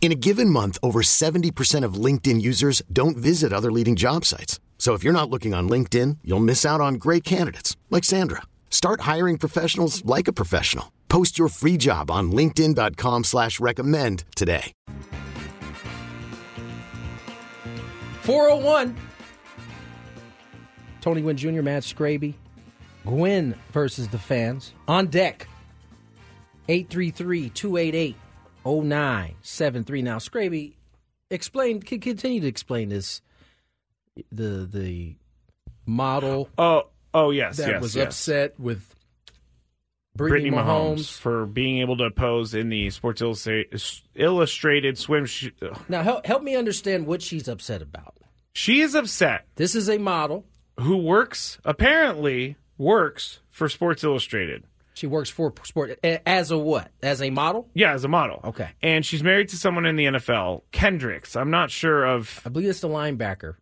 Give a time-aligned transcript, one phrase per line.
[0.00, 4.58] In a given month, over 70% of LinkedIn users don't visit other leading job sites.
[4.78, 8.42] So if you're not looking on LinkedIn, you'll miss out on great candidates like Sandra.
[8.70, 10.92] Start hiring professionals like a professional.
[11.08, 14.72] Post your free job on LinkedIn.com slash recommend today.
[18.22, 18.96] 401.
[21.00, 22.34] Tony Gwynn Jr., Matt Scraby.
[23.06, 24.74] Gwynn versus the fans.
[24.86, 25.48] On deck.
[26.68, 28.16] 833 288
[28.64, 30.02] 0973.
[30.02, 30.74] Now, Scraby,
[31.30, 33.22] explain, continue to explain this.
[34.32, 35.14] The the
[35.86, 38.06] model Oh, oh yes, that yes, was yes.
[38.08, 38.94] upset with
[40.16, 40.94] Brittany Brittany, Mahomes.
[40.96, 41.18] Mahomes.
[41.18, 43.80] for being able to pose in the Sports Illustrated,
[44.16, 45.24] Illustrated swim.
[45.26, 45.50] Sh-
[45.88, 48.14] Now, help, help me understand what she's upset about.
[48.52, 49.46] she is upset.
[49.54, 50.44] This is a model.
[50.80, 54.64] Who works apparently works for Sports Illustrated.
[54.98, 56.90] She works for sport as a what?
[57.04, 57.68] As a model?
[57.72, 58.40] Yeah, as a model.
[58.42, 58.70] Okay.
[58.82, 61.36] And she's married to someone in the NFL, Kendricks.
[61.36, 62.42] I'm not sure of.
[62.44, 63.54] I believe it's the linebacker.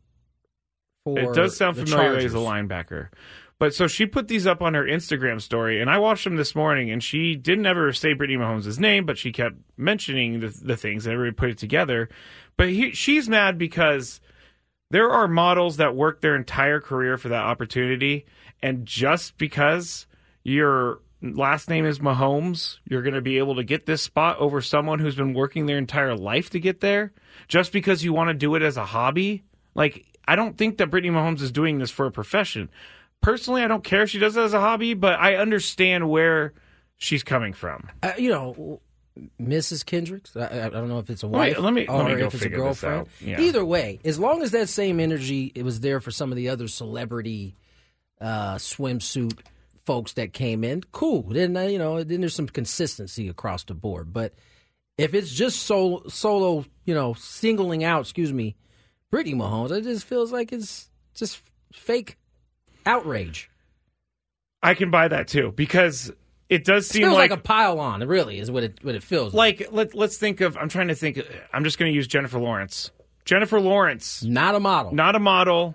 [1.04, 3.08] For It does sound familiar as a linebacker.
[3.58, 6.54] But so she put these up on her Instagram story, and I watched them this
[6.54, 10.76] morning, and she didn't ever say Brittany Mahomes' name, but she kept mentioning the, the
[10.76, 12.08] things, and everybody put it together.
[12.56, 14.22] But he, she's mad because
[14.90, 18.24] there are models that work their entire career for that opportunity,
[18.62, 20.06] and just because
[20.44, 24.60] your last name is Mahomes, you're going to be able to get this spot over
[24.60, 27.12] someone who's been working their entire life to get there,
[27.48, 29.44] just because you want to do it as a hobby.
[29.74, 32.68] Like, I don't think that Brittany Mahomes is doing this for a profession.
[33.22, 36.52] Personally, I don't care if she does it as a hobby, but I understand where
[36.96, 37.88] she's coming from.
[38.02, 38.80] Uh, you know,
[39.40, 39.84] Mrs.
[39.86, 40.36] Kendricks.
[40.36, 42.26] I, I don't know if it's a Wait, wife let me- or let me go
[42.26, 43.00] if it's a girlfriend.
[43.00, 43.08] out.
[43.20, 43.40] Yeah.
[43.40, 46.50] Either way, as long as that same energy it was there for some of the
[46.50, 47.56] other celebrity
[48.20, 49.38] uh, swimsuit
[49.86, 51.22] folks that came in, cool.
[51.30, 54.12] Then uh, you know, then there's some consistency across the board.
[54.12, 54.34] But
[54.98, 58.56] if it's just solo, solo, you know, singling out, excuse me,
[59.10, 61.40] Brittany Mahomes, it just feels like it's just
[61.72, 62.18] fake
[62.84, 63.50] outrage.
[64.62, 66.10] I can buy that too because
[66.48, 68.02] it does It seem feels like, like, a pile on.
[68.02, 69.60] It really is what it what it feels like.
[69.60, 70.56] like let let's think of.
[70.56, 71.20] I'm trying to think.
[71.52, 72.90] I'm just going to use Jennifer Lawrence.
[73.24, 74.94] Jennifer Lawrence, Not a model.
[74.94, 75.74] not a model,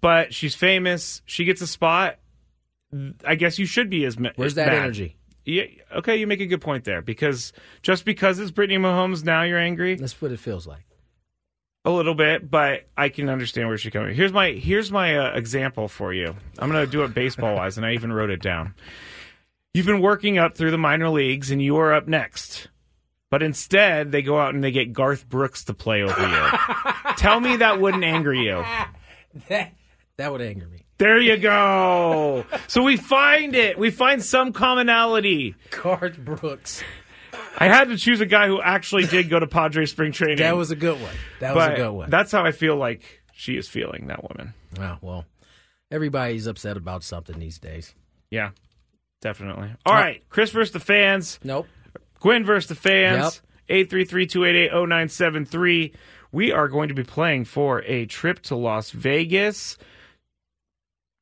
[0.00, 1.22] but she's famous.
[1.24, 2.18] She gets a spot.
[3.24, 4.76] I guess you should be as ma- Where's that mad.
[4.82, 5.16] energy?
[5.44, 5.64] Yeah,
[5.96, 7.52] okay, you make a good point there because
[7.82, 10.84] just because it's Brittany Mahomes, now you're angry That's what it feels like.
[11.84, 14.14] a little bit, but I can understand where she's coming.
[14.14, 16.34] Here's my here's my uh, example for you.
[16.58, 18.74] I'm going to do it baseball wise, and I even wrote it down.
[19.74, 22.68] You've been working up through the minor leagues, and you are up next.
[23.30, 27.12] But instead, they go out and they get Garth Brooks to play over you.
[27.16, 28.64] Tell me that wouldn't anger you.
[29.48, 29.72] That
[30.16, 30.83] that would anger me.
[30.98, 32.44] There you go.
[32.68, 33.78] So we find it.
[33.78, 35.54] We find some commonality.
[35.70, 36.82] Garth Brooks.
[37.58, 40.38] I had to choose a guy who actually did go to Padre spring training.
[40.38, 41.14] That was a good one.
[41.40, 42.10] That was but a good one.
[42.10, 44.54] That's how I feel like she is feeling, that woman.
[44.76, 45.24] Wow, well,
[45.90, 47.94] everybody's upset about something these days.
[48.30, 48.50] Yeah,
[49.20, 49.70] definitely.
[49.84, 51.40] All right, Chris versus the fans.
[51.42, 51.66] Nope.
[52.20, 53.42] Gwynn versus the fans.
[53.68, 55.92] 833-288-0973.
[56.32, 59.78] We are going to be playing for a trip to Las Vegas.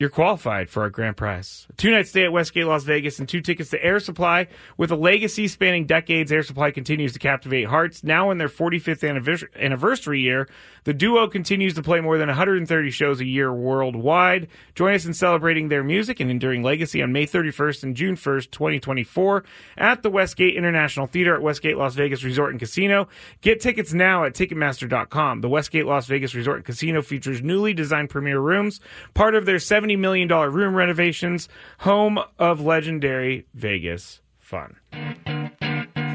[0.03, 1.69] You're qualified for our grand prize.
[1.71, 4.49] A two night stay at Westgate Las Vegas and two tickets to Air Supply.
[4.77, 8.03] With a legacy spanning decades, Air Supply continues to captivate hearts.
[8.03, 9.09] Now in their 45th
[9.54, 10.49] anniversary, year,
[10.83, 14.49] the duo continues to play more than 130 shows a year worldwide.
[14.75, 18.51] Join us in celebrating their music and enduring legacy on May 31st and June 1st,
[18.51, 19.45] 2024
[19.78, 23.07] at the Westgate International Theater at Westgate Las Vegas Resort and Casino.
[23.41, 25.43] Get tickets now at Ticketmaster.com.
[25.43, 28.81] The Westgate Las Vegas Resort and Casino features newly designed premier rooms,
[29.15, 31.48] part of their $70 million room renovations,
[31.78, 34.77] home of legendary Vegas fun.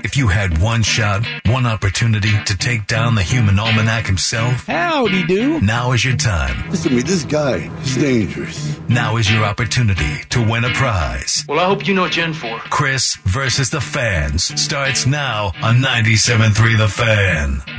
[0.03, 5.25] If you had one shot, one opportunity to take down the human almanac himself, howdy
[5.25, 5.59] do.
[5.59, 6.69] Now is your time.
[6.69, 8.79] Listen to me, this guy is dangerous.
[8.87, 11.43] Now is your opportunity to win a prize.
[11.49, 12.59] Well, I hope you know Gen 4.
[12.69, 17.76] Chris versus the fans starts now on 97.3 The Fan.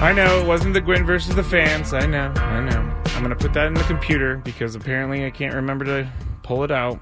[0.00, 1.94] I know it wasn't the Gwynn versus the fans.
[1.94, 2.80] I know, I know.
[3.06, 6.12] I'm gonna put that in the computer because apparently I can't remember to
[6.42, 7.00] pull it out.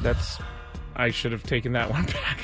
[0.00, 0.38] That's
[0.98, 2.40] I should have taken that one back.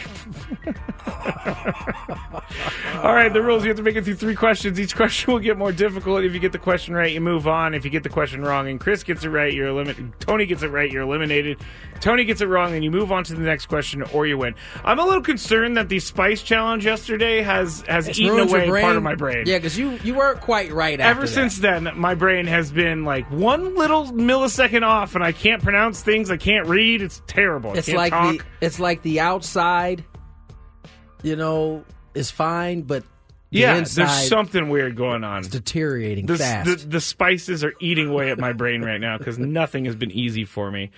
[3.04, 4.78] All right, the rules you have to make it through three questions.
[4.78, 6.24] Each question will get more difficult.
[6.24, 7.74] If you get the question right, you move on.
[7.74, 10.12] If you get the question wrong and Chris gets it right, you're eliminated.
[10.20, 11.58] Tony gets it right, you're eliminated.
[12.00, 14.54] Tony gets it wrong, and you move on to the next question or you win.
[14.84, 18.96] I'm a little concerned that the spice challenge yesterday has has It's eaten away part
[18.96, 19.44] of my brain.
[19.46, 21.00] Yeah, because you you weren't quite right.
[21.00, 25.62] Ever since then, my brain has been like one little millisecond off, and I can't
[25.62, 26.30] pronounce things.
[26.30, 27.02] I can't read.
[27.02, 27.70] It's terrible.
[27.70, 28.38] I it's can't like talk.
[28.38, 30.04] the it's like the outside,
[31.22, 33.02] you know, is fine, but
[33.50, 35.42] the yeah, inside there's something weird going on.
[35.42, 36.68] is deteriorating The, fast.
[36.82, 40.10] the, the spices are eating away at my brain right now because nothing has been
[40.10, 40.90] easy for me.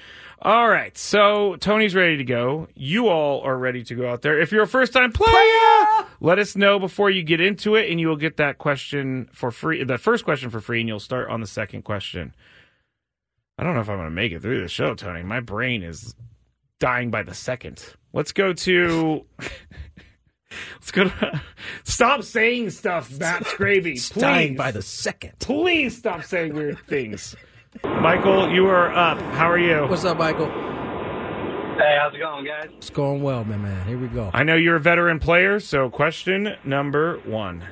[0.43, 2.69] All right, so Tony's ready to go.
[2.75, 4.39] You all are ready to go out there.
[4.39, 7.99] If you're a first time player, let us know before you get into it, and
[7.99, 9.83] you will get that question for free.
[9.83, 12.35] The first question for free, and you'll start on the second question.
[13.59, 15.23] I don't know if I'm going to make it through the show, Tony.
[15.23, 16.15] My brain is
[16.79, 17.83] dying by the second.
[18.13, 19.25] Let's go to.
[20.75, 21.43] Let's go to.
[21.85, 23.93] Stop saying stuff, Matt Scravy.
[23.97, 25.33] It's dying by the second.
[25.39, 27.37] Please stop saying weird things.
[27.85, 29.19] Michael, you are up.
[29.35, 29.87] How are you?
[29.87, 30.47] What's up, Michael?
[30.47, 32.69] Hey, how's it going, guys?
[32.79, 33.61] It's going well, man.
[33.63, 34.31] Man, here we go.
[34.33, 37.63] I know you're a veteran player, so question number one.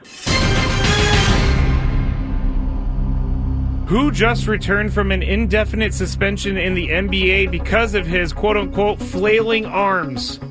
[3.87, 8.99] Who just returned from an indefinite suspension in the NBA because of his quote unquote
[8.99, 10.39] flailing arms?
[10.39, 10.45] Uh,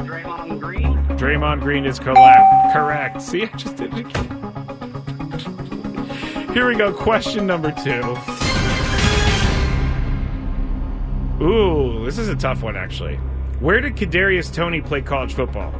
[0.00, 0.96] Draymond Green?
[1.16, 2.72] Draymond Green is correct.
[2.72, 3.22] Correct.
[3.22, 4.38] See, I just did it again.
[6.52, 6.92] Here we go.
[6.92, 8.16] Question number two.
[11.40, 13.14] Ooh, this is a tough one, actually.
[13.60, 15.72] Where did Kadarius Toney play college football?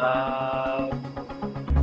[0.00, 0.88] Uh,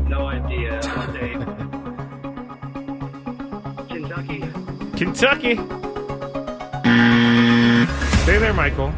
[0.10, 0.82] no idea.
[0.84, 1.34] What day?
[3.94, 4.40] Kentucky.
[4.98, 5.56] Kentucky.
[8.24, 8.92] Stay there, Michael.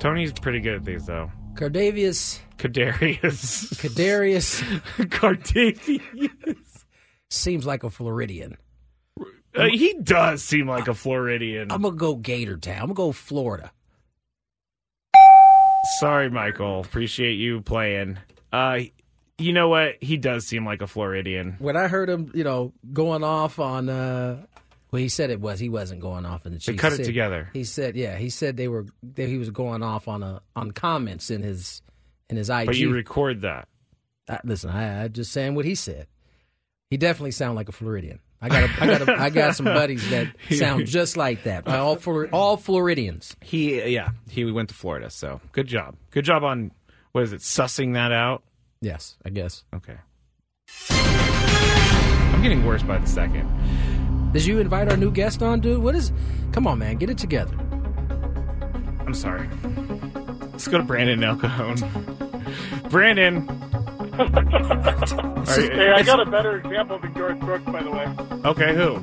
[0.00, 1.30] Tony's pretty good at these, though.
[1.54, 3.70] Cardavius Kadarius.
[3.76, 4.60] Kadarius
[5.06, 6.84] Cardavius.
[7.30, 8.56] seems like a Floridian.
[9.54, 11.70] Uh, he does seem like a Floridian.
[11.70, 12.74] I'm gonna go Gator Town.
[12.76, 13.70] I'm gonna go Florida.
[16.00, 16.80] Sorry, Michael.
[16.80, 18.16] Appreciate you playing.
[18.50, 18.80] Uh,
[19.36, 20.02] you know what?
[20.02, 21.56] He does seem like a Floridian.
[21.58, 24.42] When I heard him, you know, going off on uh
[24.90, 26.66] well, he said it was he wasn't going off in the Chiefs.
[26.66, 27.50] They cut it said- together.
[27.52, 30.70] He said, yeah, he said they were that he was going off on a on
[30.70, 31.82] comments in his
[32.30, 32.66] in his IG.
[32.66, 33.68] But you record that.
[34.26, 36.06] I, listen, I, I just saying what he said.
[36.88, 38.20] He definitely sounded like a Floridian.
[38.42, 41.68] I got a, I got a, I got some buddies that sound just like that.
[41.68, 43.36] All Flor- all Floridians.
[43.42, 45.10] He, yeah, he we went to Florida.
[45.10, 45.96] So good job.
[46.10, 46.70] Good job on
[47.12, 47.40] what is it?
[47.40, 48.42] Sussing that out.
[48.80, 49.64] Yes, I guess.
[49.74, 49.96] Okay.
[50.90, 53.46] I'm getting worse by the second.
[54.32, 55.82] Did you invite our new guest on, dude?
[55.82, 56.12] What is?
[56.52, 57.54] Come on, man, get it together.
[59.06, 59.48] I'm sorry.
[60.52, 61.76] Let's go to Brandon El Cajon.
[62.88, 63.46] Brandon.
[64.20, 68.06] Are Hey, I got a better example than George Brooks, by the way.
[68.44, 69.02] Okay, who?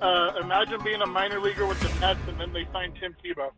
[0.00, 3.50] Uh, imagine being a minor leaguer with the Mets, and then they sign Tim Tebow.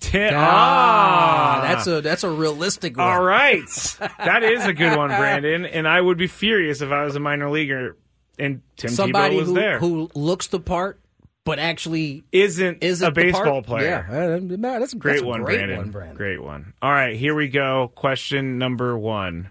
[0.00, 0.34] Tim.
[0.36, 3.06] Ah, that's a that's a realistic one.
[3.06, 3.62] All right.
[4.18, 5.64] that is a good one, Brandon.
[5.64, 7.96] And I would be furious if I was a minor leaguer
[8.38, 9.78] and Tim Somebody Tebow was who, there.
[9.78, 11.00] who looks the part,
[11.44, 13.32] but actually isn't, isn't a the part?
[13.32, 14.06] baseball player.
[14.08, 14.38] Yeah, uh,
[14.78, 15.76] that's a Great that's a one, great Brandon.
[15.78, 16.16] one, Brandon.
[16.16, 16.72] Great one.
[16.80, 17.90] All right, here we go.
[17.94, 19.48] Question number one.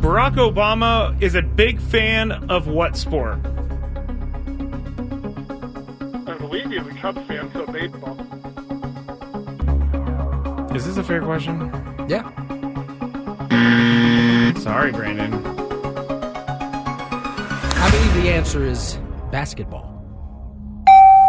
[0.00, 3.38] Barack Obama is a big fan of what sport?
[6.26, 8.18] I believe he's a Cubs fan, so baseball.
[10.74, 11.70] Is this a fair question?
[12.08, 12.22] Yeah.
[14.58, 15.61] Sorry, Brandon.
[18.12, 18.98] I believe the answer is
[19.30, 19.88] basketball.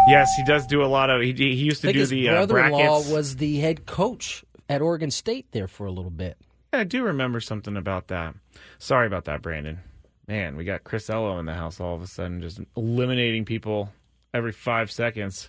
[0.06, 1.22] Yes, he does do a lot of.
[1.22, 3.08] He, he used to I think do his the uh, brother-in-law brackets.
[3.10, 6.36] was the head coach at Oregon State there for a little bit.
[6.74, 8.34] Yeah, I do remember something about that.
[8.78, 9.80] Sorry about that, Brandon.
[10.28, 13.88] Man, we got Chris Ello in the house all of a sudden, just eliminating people
[14.34, 15.48] every five seconds.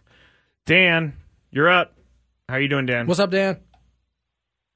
[0.65, 1.17] Dan,
[1.51, 1.97] you're up.
[2.47, 3.07] How are you doing, Dan?
[3.07, 3.59] What's up, Dan?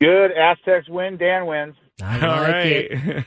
[0.01, 0.31] Good.
[0.33, 1.15] Aztecs win.
[1.15, 1.75] Dan wins.
[2.03, 2.65] I All like right.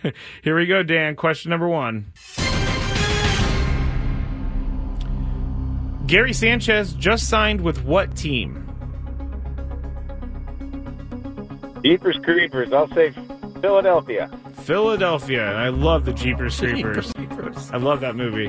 [0.05, 0.15] it.
[0.45, 1.17] Here we go, Dan.
[1.17, 2.13] Question number one.
[6.07, 8.59] Gary Sanchez just signed with what team?
[11.85, 12.73] Jeepers Creepers.
[12.73, 13.13] I'll say
[13.61, 14.31] Philadelphia.
[14.63, 15.49] Philadelphia.
[15.49, 17.13] And I love the Jeepers Creepers.
[17.73, 18.47] I love that movie.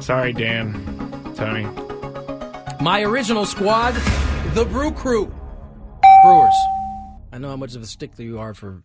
[0.00, 0.72] Sorry, Dan.
[1.36, 1.66] Tony.
[2.80, 3.92] My original squad,
[4.54, 5.32] the Brew Crew.
[6.24, 6.54] Brewers.
[7.32, 8.82] I know how much of a stickler you are for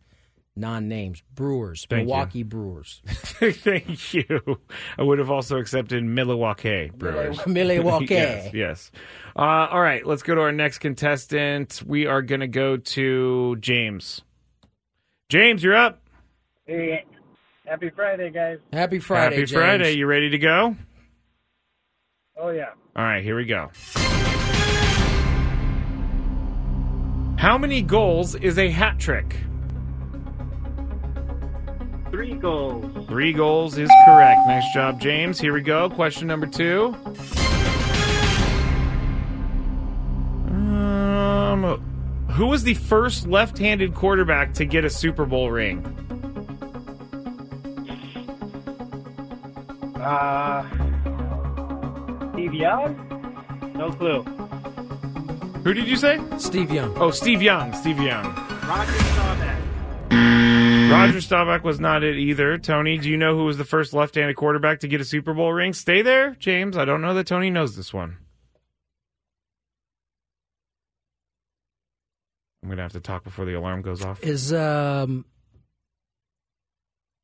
[0.56, 1.24] non-names.
[1.34, 1.86] Brewers.
[1.90, 2.06] Thank you.
[2.08, 3.02] Milwaukee Brewers.
[3.08, 4.60] Thank you.
[4.98, 7.46] I would have also accepted Milwaukee Brewers.
[7.48, 8.06] Milwaukee.
[8.14, 8.92] yes, yes.
[9.36, 11.82] Uh, all right, let's go to our next contestant.
[11.86, 14.22] We are going to go to James.
[15.30, 16.02] James, you're up.
[16.66, 17.04] Hey,
[17.66, 18.60] happy Friday, guys.
[18.72, 19.52] Happy Friday, Happy James.
[19.52, 19.92] Friday.
[19.94, 20.76] You ready to go?
[22.38, 22.70] Oh, yeah.
[22.96, 23.72] All right, here we go.
[27.38, 29.36] How many goals is a hat trick?
[32.14, 33.08] Three goals.
[33.08, 34.42] Three goals is correct.
[34.46, 35.40] Nice job, James.
[35.40, 35.90] Here we go.
[35.90, 36.96] Question number two.
[40.48, 41.82] Um,
[42.30, 45.84] who was the first left-handed quarterback to get a Super Bowl ring?
[50.00, 50.70] Uh,
[52.34, 53.74] Steve Young?
[53.76, 54.22] No clue.
[55.64, 56.20] Who did you say?
[56.38, 56.96] Steve Young.
[56.96, 57.74] Oh, Steve Young.
[57.74, 58.24] Steve Young.
[58.68, 59.53] Roger Staubach.
[60.94, 62.58] Roger Staubach was not it either.
[62.58, 65.52] Tony, do you know who was the first left-handed quarterback to get a Super Bowl
[65.52, 65.74] ring?
[65.74, 66.78] Stay there, James.
[66.78, 68.18] I don't know that Tony knows this one.
[72.64, 74.24] I'm gonna have to talk before the alarm goes off.
[74.24, 75.26] Is um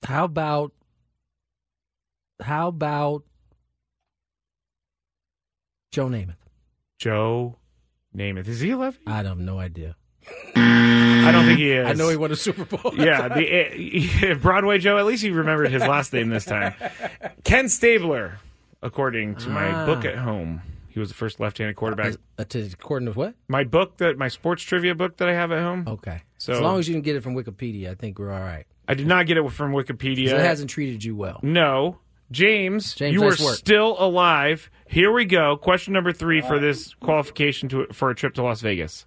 [0.03, 0.73] how about
[2.41, 3.23] how about
[5.91, 6.35] Joe Namath?
[6.97, 7.57] Joe
[8.15, 8.47] Namath.
[8.47, 8.99] Is he 11?
[9.07, 9.95] I have no idea.
[11.29, 11.87] I don't think he is.
[11.89, 12.93] I know he won a Super Bowl.
[12.95, 14.97] yeah, the eh, Broadway Joe.
[14.97, 16.73] At least he remembered his last name this time.
[17.43, 18.39] Ken Stabler,
[18.81, 19.85] according to my Ah.
[19.85, 22.15] book at home, he was the first left-handed quarterback.
[22.37, 23.35] Uh, to, according to what?
[23.47, 25.85] My book that my sports trivia book that I have at home.
[25.87, 26.21] Okay.
[26.37, 28.65] So as long as you can get it from Wikipedia, I think we're all right.
[28.87, 30.29] I did not get it from Wikipedia.
[30.29, 31.39] It hasn't treated you well.
[31.43, 31.99] No.
[32.31, 33.55] James, James, you are work.
[33.55, 34.69] still alive.
[34.87, 35.57] Here we go.
[35.57, 39.05] Question number three for this qualification to for a trip to Las Vegas.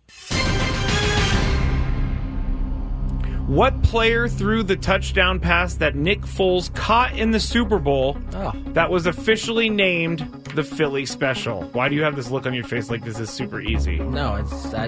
[3.52, 8.52] What player threw the touchdown pass that Nick Foles caught in the Super Bowl Oh.
[8.68, 10.20] that was officially named
[10.54, 11.64] the Philly Special?
[11.74, 13.98] Why do you have this look on your face like this is super easy?
[13.98, 14.86] No, it's I,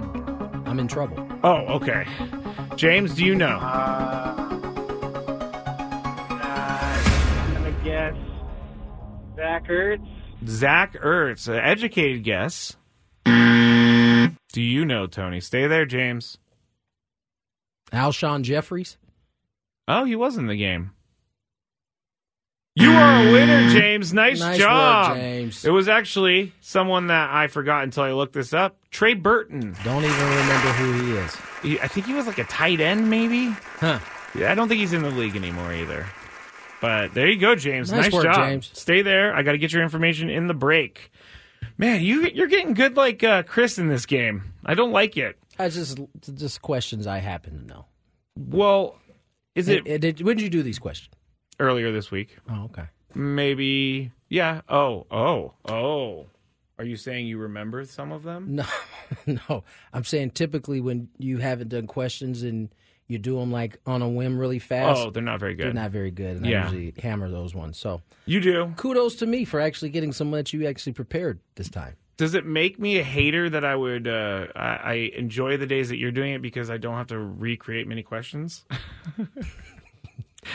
[0.64, 1.28] I'm in trouble.
[1.42, 2.06] Oh, okay.
[2.74, 3.58] James, do you know?
[3.58, 4.34] Uh,
[6.30, 8.14] I'm to guess
[9.36, 10.08] Zach Ertz.
[10.46, 12.78] Zach Ertz, an educated guess.
[13.26, 15.40] Do you know, Tony?
[15.40, 16.38] Stay there, James.
[17.94, 18.96] Alshon Jeffries.
[19.88, 20.92] Oh, he was in the game.
[22.76, 24.12] You are a winner, James.
[24.14, 25.10] Nice, Nice job.
[25.10, 25.64] work, James.
[25.64, 28.76] It was actually someone that I forgot until I looked this up.
[28.90, 29.76] Trey Burton.
[29.84, 31.36] Don't even remember who he is.
[31.62, 33.50] He, I think he was like a tight end, maybe.
[33.78, 34.00] Huh.
[34.34, 36.06] Yeah, I don't think he's in the league anymore either.
[36.80, 37.92] But there you go, James.
[37.92, 38.36] Nice Nice, work, job.
[38.48, 38.70] James.
[38.74, 39.34] Stay there.
[39.34, 41.12] I got to get your information in the break.
[41.78, 44.52] Man, you you're getting good like uh, Chris in this game.
[44.66, 45.38] I don't like it.
[45.58, 45.98] I just
[46.34, 47.86] just questions I happen to know.
[48.36, 48.98] Well,
[49.54, 51.14] is it and did, when did you do these questions?
[51.60, 52.36] earlier this week?
[52.50, 52.86] Oh, okay.
[53.14, 54.10] Maybe.
[54.28, 54.62] Yeah.
[54.68, 55.06] Oh.
[55.10, 55.54] Oh.
[55.66, 56.26] Oh.
[56.78, 58.56] Are you saying you remember some of them?
[58.56, 58.64] No,
[59.48, 59.62] no.
[59.92, 62.70] I'm saying typically when you haven't done questions and
[63.06, 64.98] you do them like on a whim really fast.
[65.00, 65.66] Oh, they're not very good.
[65.66, 66.62] They're not very good, and Yeah.
[66.62, 67.78] I usually hammer those ones.
[67.78, 68.72] So You do.
[68.76, 71.94] kudos to me for actually getting some that you actually prepared this time.
[72.16, 75.88] Does it make me a hater that I would uh, I, I enjoy the days
[75.88, 78.64] that you're doing it because I don't have to recreate many questions?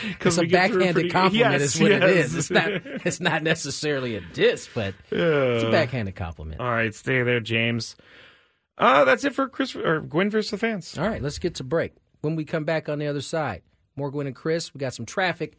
[0.08, 1.60] Because a we get through backhanded pretty- compliment.
[1.60, 2.26] Yes, is what it yes.
[2.26, 2.34] is.
[2.36, 2.68] It's not.
[3.04, 6.60] It's not necessarily a diss, but it's a backhanded compliment.
[6.60, 7.96] All right, stay there, James.
[8.78, 10.96] Uh, that's it for Chris or Gwynn versus the fans.
[10.96, 11.92] All right, let's get to break.
[12.20, 13.62] When we come back on the other side,
[13.96, 14.72] more Gwynn and Chris.
[14.72, 15.58] We got some traffic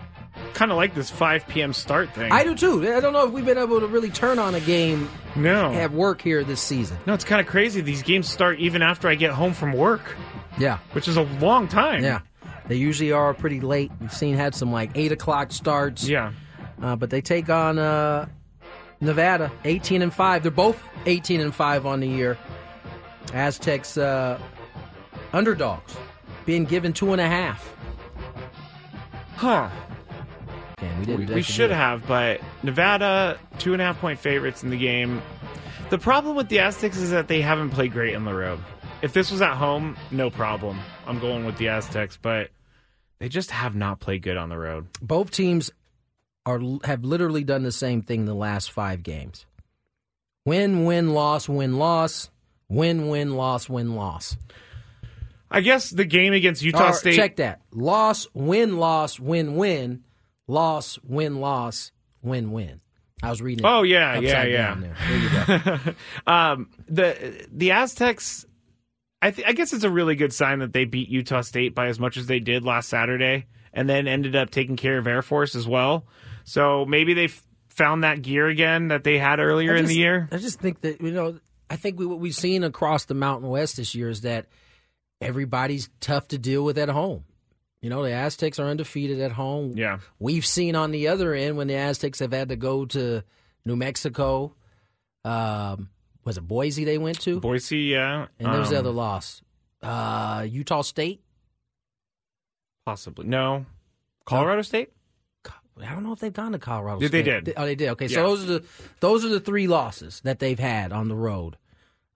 [0.53, 1.73] Kind of like this 5 p.m.
[1.73, 2.31] start thing.
[2.31, 2.93] I do too.
[2.93, 5.71] I don't know if we've been able to really turn on a game no.
[5.71, 6.97] at work here this season.
[7.05, 7.81] No, it's kind of crazy.
[7.81, 10.15] These games start even after I get home from work.
[10.59, 10.79] Yeah.
[10.91, 12.03] Which is a long time.
[12.03, 12.21] Yeah.
[12.67, 13.91] They usually are pretty late.
[13.99, 16.07] We've seen had some like 8 o'clock starts.
[16.07, 16.33] Yeah.
[16.81, 18.27] Uh, but they take on uh,
[18.99, 20.43] Nevada, 18 and 5.
[20.43, 22.37] They're both 18 and 5 on the year.
[23.33, 24.39] Aztecs uh,
[25.33, 25.95] underdogs,
[26.45, 27.75] being given two and a half.
[29.35, 29.69] Huh.
[30.81, 31.35] Damn, we We, didn't.
[31.35, 35.21] we should have, but Nevada, two and a half point favorites in the game.
[35.89, 38.59] The problem with the Aztecs is that they haven't played great on the road.
[39.01, 40.79] If this was at home, no problem.
[41.07, 42.49] I'm going with the Aztecs, but
[43.19, 44.87] they just have not played good on the road.
[45.01, 45.71] Both teams
[46.45, 49.45] are have literally done the same thing the last five games.
[50.45, 52.31] Win, win, loss, win, loss,
[52.67, 54.37] win, win, loss, win, loss.
[55.51, 57.15] I guess the game against Utah Or, State.
[57.15, 57.61] Check that.
[57.71, 60.03] Loss, win, loss, win, win,
[60.51, 61.91] loss, win, loss,
[62.21, 62.81] win, win.
[63.23, 63.65] I was reading.
[63.65, 64.75] Oh yeah, yeah, yeah.
[64.75, 64.95] there.
[65.07, 65.93] There you go.
[66.31, 68.45] um, the the Aztecs.
[69.21, 71.87] I th- I guess it's a really good sign that they beat Utah State by
[71.87, 75.21] as much as they did last Saturday, and then ended up taking care of Air
[75.21, 76.05] Force as well.
[76.43, 79.95] So maybe they f- found that gear again that they had earlier I in the
[79.95, 80.27] year.
[80.31, 83.47] I just think that you know, I think we, what we've seen across the Mountain
[83.47, 84.47] West this year is that
[85.21, 87.25] everybody's tough to deal with at home.
[87.81, 89.73] You know, the Aztecs are undefeated at home.
[89.75, 89.99] Yeah.
[90.19, 93.23] We've seen on the other end when the Aztecs have had to go to
[93.65, 94.53] New Mexico.
[95.25, 95.89] Um,
[96.23, 97.39] was it Boise they went to?
[97.39, 99.41] Boise, yeah, And there was the Um, other loss.
[99.81, 101.21] Uh, Utah State.
[102.85, 103.65] possibly no,
[104.25, 104.91] Colorado State.
[105.81, 106.99] I don't know if they've gone to Colorado.
[106.99, 107.53] Did they did.
[107.57, 107.89] Oh, they did.
[107.89, 108.15] Okay, Yeah.
[108.17, 108.65] so those are the
[108.99, 111.57] those are the three losses that they've had on the road.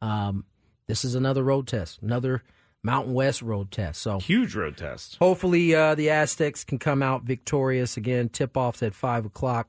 [0.01, 0.45] Um,
[0.88, 2.43] this is another road test, another
[2.86, 4.02] Mountain West road test.
[4.02, 5.17] So Huge road test.
[5.19, 8.30] hopefully uh, the Aztecs can come out victorious again.
[8.30, 9.67] Tip offs at five o'clock.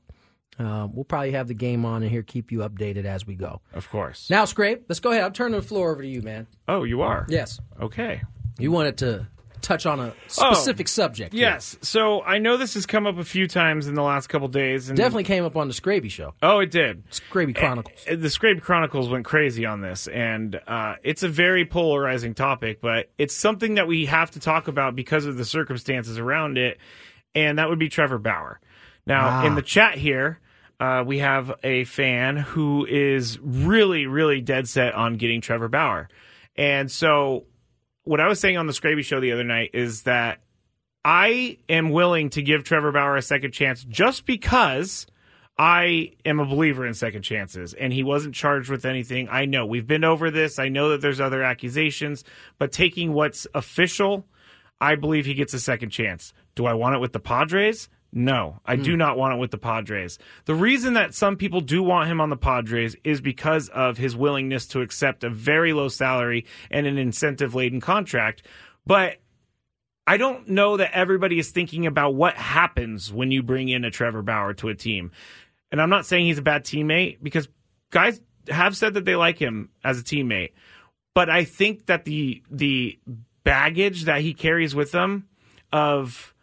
[0.59, 3.61] Um, we'll probably have the game on in here, keep you updated as we go.
[3.73, 4.27] Of course.
[4.29, 5.23] Now, Scrape, let's go ahead.
[5.23, 6.47] I'm turning the floor over to you, man.
[6.67, 7.27] Oh, you are.
[7.29, 8.21] Yes, Okay.
[8.57, 9.27] you wanted to
[9.61, 11.33] touch on a specific subject.
[11.33, 11.47] here.
[11.47, 11.77] Oh, Yes.
[11.81, 14.89] So I know this has come up a few times in the last couple days,
[14.89, 16.33] and definitely came up on the Scraby show.
[16.41, 17.09] Oh, it did.
[17.09, 18.05] Scraby Chronicles.
[18.11, 23.09] The Scrape Chronicles went crazy on this, and uh, it's a very polarizing topic, but
[23.17, 26.77] it's something that we have to talk about because of the circumstances around it,
[27.35, 28.59] and that would be Trevor Bauer.
[29.05, 29.45] Now, Ah.
[29.45, 30.39] in the chat here,
[30.79, 36.09] uh, we have a fan who is really, really dead set on getting Trevor Bauer.
[36.55, 37.45] And so,
[38.07, 40.39] what I was saying on the Scraby show the other night is that
[41.03, 45.07] I am willing to give Trevor Bauer a second chance just because
[45.57, 49.27] I am a believer in second chances, and he wasn't charged with anything.
[49.29, 50.59] I know we've been over this.
[50.59, 52.23] I know that there's other accusations,
[52.59, 54.25] but taking what's official,
[54.79, 56.33] I believe he gets a second chance.
[56.55, 57.89] Do I want it with the Padres?
[58.17, 58.97] No, I do hmm.
[58.97, 60.17] not want it with the Padres.
[60.45, 64.15] The reason that some people do want him on the Padres is because of his
[64.15, 68.41] willingness to accept a very low salary and an incentive laden contract.
[68.87, 69.17] But
[70.07, 73.91] I don't know that everybody is thinking about what happens when you bring in a
[73.91, 75.11] Trevor Bauer to a team.
[75.71, 77.47] And I'm not saying he's a bad teammate because
[77.91, 80.53] guys have said that they like him as a teammate.
[81.13, 82.97] But I think that the the
[83.43, 85.27] baggage that he carries with him
[85.71, 86.33] of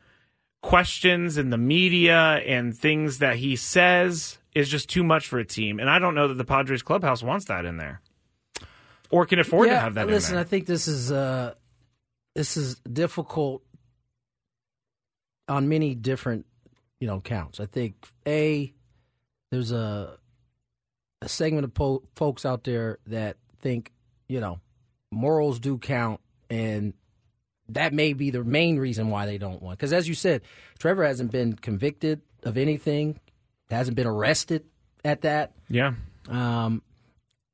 [0.64, 5.44] questions in the media and things that he says is just too much for a
[5.44, 5.78] team.
[5.78, 8.00] And I don't know that the Padres clubhouse wants that in there.
[9.10, 10.16] Or can afford to have that Listen, in there.
[10.16, 11.52] Listen, I think this is uh,
[12.34, 13.62] this is difficult
[15.48, 16.46] on many different
[16.98, 17.60] you know counts.
[17.60, 17.94] I think
[18.26, 18.72] a
[19.50, 20.16] there's a
[21.20, 23.92] a segment of po- folks out there that think
[24.28, 24.60] you know
[25.12, 26.94] morals do count and
[27.68, 29.78] that may be the main reason why they don't want.
[29.78, 30.42] Because as you said,
[30.78, 33.18] Trevor hasn't been convicted of anything,
[33.70, 34.64] hasn't been arrested
[35.04, 35.52] at that.
[35.68, 35.94] Yeah.
[36.28, 36.82] Um,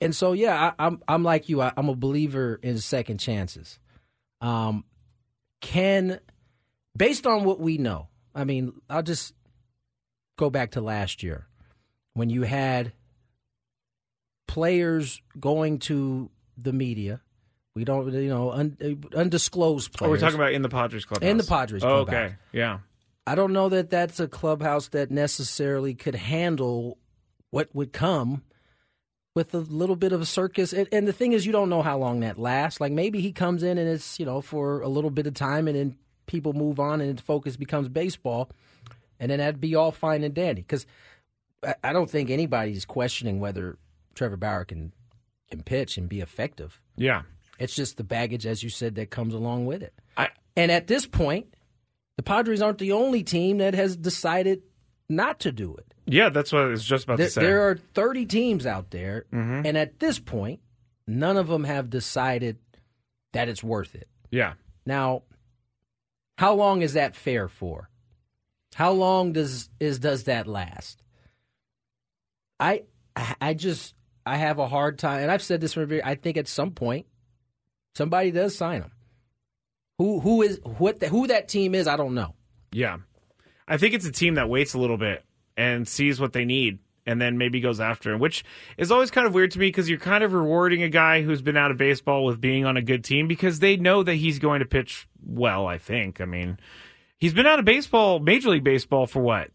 [0.01, 1.61] and so yeah, I, I'm I'm like you.
[1.61, 3.79] I, I'm a believer in second chances.
[4.41, 4.85] Um,
[5.61, 6.21] can
[6.97, 9.35] based on what we know, I mean, I'll just
[10.37, 11.47] go back to last year
[12.15, 12.93] when you had
[14.49, 17.21] players going to the media.
[17.75, 18.77] We don't, you know, un,
[19.15, 20.09] undisclosed players.
[20.09, 21.31] Oh, we're talking about in the Padres clubhouse.
[21.31, 22.15] In the Padres Oh, clubhouse.
[22.15, 22.35] okay.
[22.53, 22.79] Yeah.
[23.27, 26.99] I don't know that that's a clubhouse that necessarily could handle
[27.51, 28.43] what would come
[29.37, 30.73] with a little bit of a circus.
[30.73, 32.81] And, and the thing is, you don't know how long that lasts.
[32.81, 35.69] Like maybe he comes in and it's you know for a little bit of time,
[35.69, 38.51] and then people move on, and the focus becomes baseball,
[39.21, 40.63] and then that'd be all fine and dandy.
[40.63, 40.87] Because
[41.65, 43.79] I, I don't think anybody's questioning whether
[44.15, 44.93] Trevor Bauer can
[45.51, 46.81] can pitch and be effective.
[46.97, 47.23] Yeah.
[47.61, 49.95] It's just the baggage, as you said, that comes along with it.
[50.17, 51.55] I, and at this point,
[52.17, 54.63] the Padres aren't the only team that has decided
[55.09, 55.95] not to do it.
[56.07, 57.41] Yeah, that's what I was just about There, to say.
[57.43, 59.67] there are 30 teams out there, Mhm.
[59.67, 60.61] and at this point,
[61.07, 62.59] none of them have decided
[63.33, 64.09] that it's worth it.
[64.31, 64.55] yeah.
[64.87, 65.23] Now,
[66.39, 67.91] how long is that fair for?
[68.75, 71.03] How long does is does that last?
[72.59, 72.85] I
[73.41, 73.95] I just
[74.27, 76.01] I have a hard time, and I've said this from.
[76.05, 77.07] I think at some point,
[77.95, 78.91] somebody does sign him.
[79.99, 81.87] Who who is what the, who that team is?
[81.87, 82.35] I don't know.
[82.73, 82.99] Yeah.
[83.69, 85.25] I think it's a team that waits a little bit
[85.57, 88.45] and sees what they need and then maybe goes after him, which
[88.77, 91.43] is always kind of weird to me because you're kind of rewarding a guy who's
[91.43, 94.39] been out of baseball with being on a good team because they know that he's
[94.39, 96.21] going to pitch well, I think.
[96.21, 96.59] I mean,
[97.19, 99.51] he's been out of baseball, Major League Baseball, for what?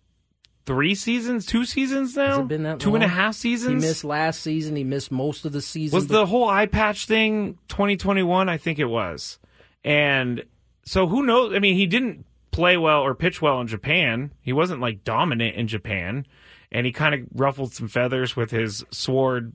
[0.65, 1.45] Three seasons?
[1.45, 2.28] Two seasons now?
[2.28, 3.84] Has it been that Two and a half seasons?
[3.84, 4.75] He missed last season.
[4.75, 5.95] He missed most of the season.
[5.95, 8.49] Was the whole eye patch thing 2021?
[8.49, 9.38] I think it was.
[9.84, 10.43] And
[10.84, 11.54] so who knows?
[11.54, 14.32] I mean, he didn't play well or pitch well in Japan.
[14.41, 16.25] He wasn't like dominant in Japan.
[16.71, 19.54] And he kind of ruffled some feathers with his sword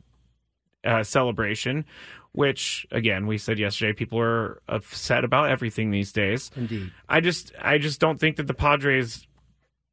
[0.85, 1.85] uh, celebration,
[2.33, 6.51] which, again, we said yesterday, people are upset about everything these days.
[6.57, 6.93] Indeed.
[7.09, 9.27] I just, I just don't think that the Padres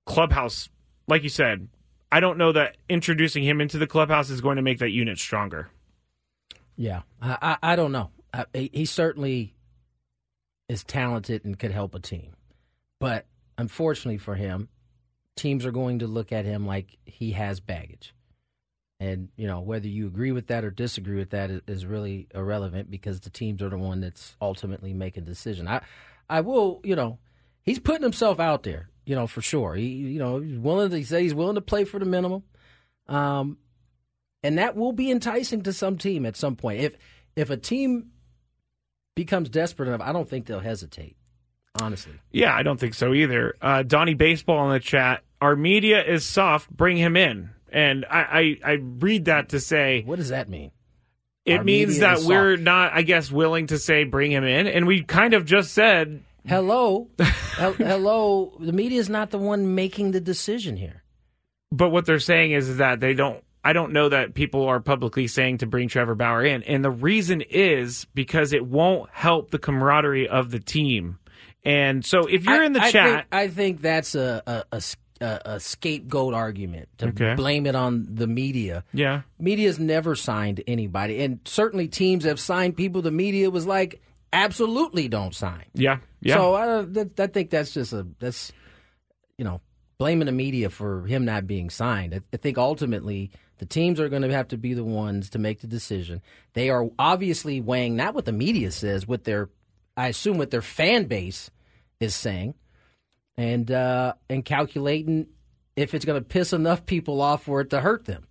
[0.06, 0.70] clubhouse,
[1.08, 1.68] like you said,
[2.12, 5.18] I don't know that introducing him into the clubhouse is going to make that unit
[5.18, 5.70] stronger.
[6.76, 8.12] Yeah, I, I, I don't know.
[8.34, 9.56] I, he certainly
[10.70, 12.36] is talented and could help a team,
[13.00, 13.26] but
[13.58, 14.70] unfortunately for him,
[15.36, 18.14] teams are going to look at him like he has baggage,
[19.00, 22.28] and you know whether you agree with that or disagree with that is, is really
[22.36, 25.68] irrelevant because the teams are the one that's ultimately making the decision.
[25.68, 25.82] I
[26.30, 27.18] I will you know
[27.64, 29.74] he's putting himself out there you know for sure.
[29.74, 32.44] He you know he's willing to he said he's willing to play for the minimum.
[33.08, 33.58] Um,
[34.44, 36.82] and that will be enticing to some team at some point.
[36.82, 36.96] If
[37.36, 38.12] if a team
[39.16, 41.16] becomes desperate enough, I don't think they'll hesitate.
[41.80, 43.56] Honestly, Yeah, I don't think so either.
[43.62, 45.24] Uh, Donnie Baseball in the chat.
[45.40, 46.72] Our media is soft.
[46.72, 47.52] Bring him in.
[47.72, 50.72] And I, I, I read that to say what does that mean?
[51.46, 52.64] it Our means that we're soft.
[52.64, 54.66] not, I guess, willing to say bring him in.
[54.66, 57.10] And we kind of just said hello,
[57.58, 58.58] Hel- hello.
[58.60, 61.04] The media is not the one making the decision here.
[61.72, 63.44] But what they're saying is, that they don't.
[63.64, 66.92] I don't know that people are publicly saying to bring Trevor Bauer in, and the
[66.92, 71.20] reason is because it won't help the camaraderie of the team.
[71.66, 74.66] And so, if you're I- in the I chat, think, I think that's a
[75.20, 77.34] a scapegoat argument to Okay.
[77.34, 78.84] blame it on the media.
[78.94, 83.02] yeah, Media's never signed anybody, and certainly teams have signed people.
[83.02, 84.00] The media was like,
[84.34, 85.66] absolutely don't sign.
[85.74, 88.52] yeah, yeah, So I, that, I think that's just a that's
[89.38, 89.62] you know
[89.98, 92.14] blaming the media for him not being signed.
[92.14, 95.40] I, I think ultimately the teams are going to have to be the ones to
[95.40, 96.22] make the decision.
[96.54, 99.50] They are obviously weighing not what the media says, what their
[99.96, 101.50] I assume what their fan base
[102.00, 102.54] is saying,
[103.38, 105.28] and uh, and calculating
[105.76, 108.28] if it's going to piss enough people off for it to hurt them.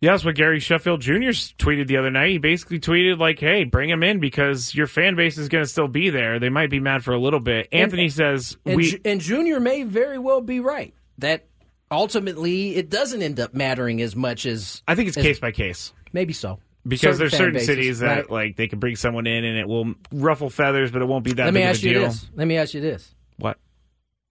[0.00, 1.12] Yeah, that's what Gary Sheffield Jr.
[1.58, 2.30] tweeted the other night.
[2.30, 5.68] He basically tweeted like, "Hey, bring him in because your fan base is going to
[5.68, 6.38] still be there.
[6.38, 9.82] They might be mad for a little bit." Anthony says, And, "We and Junior may
[9.82, 11.46] very well be right that
[11.90, 15.52] ultimately it doesn't end up mattering as much as I think it's as- case by
[15.52, 16.60] case Maybe so.
[16.88, 18.30] because there's certain bases, cities that right?
[18.30, 21.34] like they can bring someone in and it will ruffle feathers, but it won't be
[21.34, 22.30] that Let me ask of a you deal." this.
[22.34, 23.14] Let me ask you this.
[23.36, 23.58] What?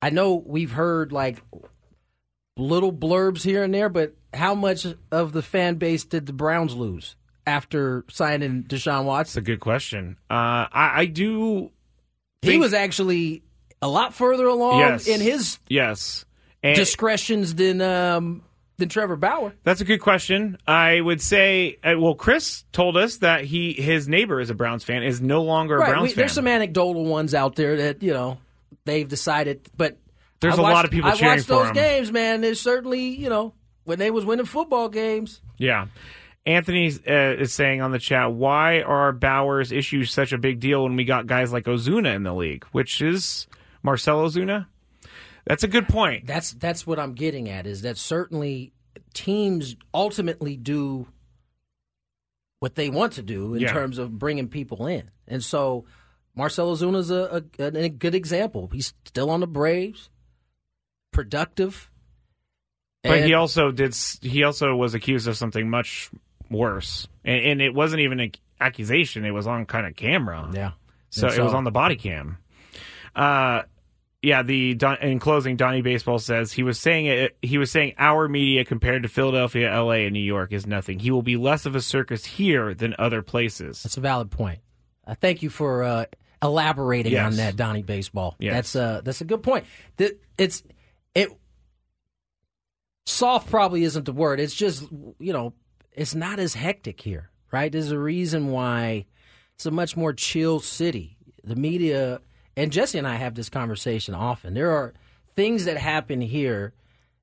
[0.02, 1.38] I know we've heard like
[2.58, 6.76] little blurbs here and there, but how much of the fan base did the Browns
[6.76, 7.16] lose
[7.48, 9.40] after signing Deshaun Watson?
[9.42, 10.18] That's a good question.
[10.30, 11.72] Uh, I, I do.
[12.42, 13.44] He was actually
[13.82, 15.08] a lot further along Yes.
[15.08, 16.26] in his yes.
[16.64, 18.44] And, discretions than um,
[18.78, 19.54] than Trevor Bauer.
[19.64, 20.58] That's a good question.
[20.68, 24.84] I would say, uh, well, Chris told us that he his neighbor is a Browns
[24.84, 26.16] fan, is no longer a Browns we- fan.
[26.18, 28.40] There's some anecdotal ones out there that you know
[28.86, 29.98] they've decided, but
[30.42, 31.74] There's a lot of people I watched those him.
[31.76, 32.42] games, man.
[32.42, 33.54] There's certainly you know
[33.90, 35.42] when they was winning football games.
[35.58, 35.88] Yeah.
[36.46, 40.84] Anthony uh, is saying on the chat, why are Bauer's issues such a big deal
[40.84, 43.48] when we got guys like Ozuna in the league, which is
[43.84, 44.68] Marcelo Ozuna?
[45.46, 46.26] That's a good point.
[46.28, 48.72] That's that's what I'm getting at is that certainly
[49.14, 51.08] teams ultimately do
[52.60, 53.74] what they want to do in Yeah.
[53.74, 55.86] terms of bringing people in, and so
[56.36, 58.70] Marcelo Zuna's a, a, a good example.
[58.72, 60.10] He's still on the Braves,
[61.12, 61.90] productive.
[63.04, 63.96] But And- he also did.
[64.22, 66.10] He also was accused of something much
[66.50, 69.24] worse, and, and it wasn't even an accusation.
[69.26, 70.50] It was on kind of camera.
[70.54, 70.72] Yeah.
[71.10, 72.38] So And it was on the body cam.
[73.16, 73.64] Uh,
[74.22, 74.44] yeah.
[74.44, 77.38] The in closing, Donnie Baseball says he was saying it.
[77.42, 81.00] He was saying our media compared to Philadelphia, L.A., and New York is nothing.
[81.00, 83.82] He will be less of a circus here than other places.
[83.84, 84.60] That's a valid point.
[85.08, 86.06] Uh, thank you for uh,
[86.44, 87.26] elaborating Yes.
[87.26, 88.36] on that, Donnie Baseball.
[88.40, 88.54] Yes.
[88.54, 89.66] That's uh, that's a good point.
[89.98, 90.64] That it's
[91.16, 91.30] it
[93.10, 94.40] soft probably isn't the word.
[94.40, 94.88] It's just
[95.20, 95.54] you know
[95.92, 97.72] it's not as hectic here, right?
[97.72, 99.06] There's a reason why
[99.56, 101.18] it's a much more chill city.
[101.44, 102.22] The media
[102.56, 104.54] and Jesse and I have this conversation often.
[104.54, 104.94] There are
[105.36, 106.74] things that happen here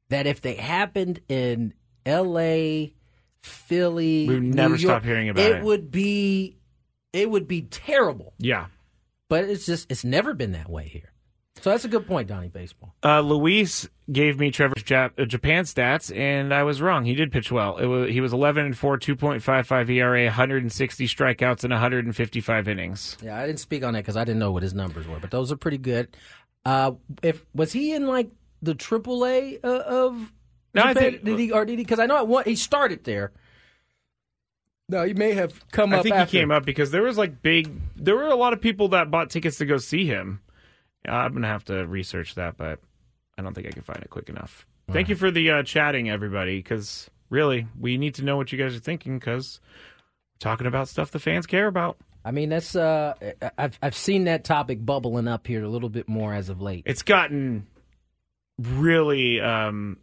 [0.09, 2.95] that if they happened in L.A.,
[3.41, 5.57] Philly, We would never York, stop hearing about it.
[5.57, 6.59] It would be
[7.13, 8.35] it would be terrible.
[8.39, 8.67] Yeah.
[9.29, 11.13] But it's just it's never been that way here.
[11.67, 12.95] So that's a good point, Donnie Baseball.
[13.03, 17.05] Uh, Luis gave me Trevor's Jap- uh, Japan stats, and I was wrong.
[17.05, 17.77] He did pitch well.
[17.79, 23.17] It was, he was 11 and 4, 2.55 ERA, 160 strikeouts, and 155 innings.
[23.21, 25.33] Yeah, I didn't speak on that because I didn't know what his numbers were, but
[25.33, 26.17] those are pretty good.
[26.65, 26.93] Uh,
[27.25, 28.31] if was he in like
[28.63, 30.33] the AAA uh, of
[30.73, 31.11] No, I Japan?
[31.15, 31.85] think- did he or did he?
[31.85, 33.33] Because I know at one, he started there.
[34.89, 35.99] No, he may have come I up.
[35.99, 36.31] I think after.
[36.31, 37.73] he came up because there was like big.
[37.97, 40.43] There were a lot of people that bought tickets to go see him.
[41.09, 42.81] I'm gonna have to research that, but
[43.39, 44.67] I don't think I can find it quick enough.
[44.93, 48.59] Thank you for the uh, chatting, everybody, because really we need to know what you
[48.59, 49.61] guys are thinking because
[50.35, 51.97] we're talking about stuff the fans care about.
[52.25, 53.15] I mean, that's uh,
[53.59, 56.83] I've I've seen that topic bubbling up here a little bit more as of late.
[56.87, 57.67] It's gotten
[58.59, 59.99] really um,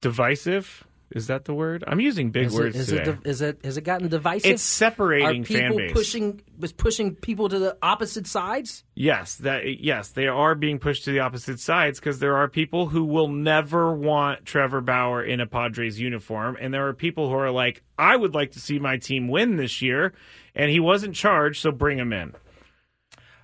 [0.00, 0.86] divisive.
[1.10, 1.84] Is that the word?
[1.86, 3.10] I'm using big Is words it, is today.
[3.10, 4.50] It, is it has it gotten divisive?
[4.50, 5.92] It's separating Are people fan base.
[5.92, 8.84] pushing was pushing people to the opposite sides.
[8.94, 12.88] Yes, that yes, they are being pushed to the opposite sides because there are people
[12.88, 17.36] who will never want Trevor Bauer in a Padres uniform, and there are people who
[17.36, 20.12] are like, I would like to see my team win this year,
[20.54, 22.34] and he wasn't charged, so bring him in.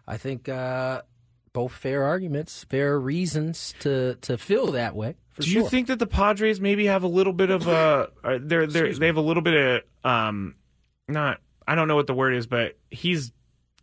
[0.07, 1.01] I think uh,
[1.55, 5.15] both fair arguments, fair reasons to to feel that way.
[5.39, 5.63] Do sure.
[5.63, 8.93] you think that the Padres maybe have a little bit of a uh, they're they
[8.93, 10.55] they have a little bit of um
[11.09, 13.33] not I don't know what the word is, but he's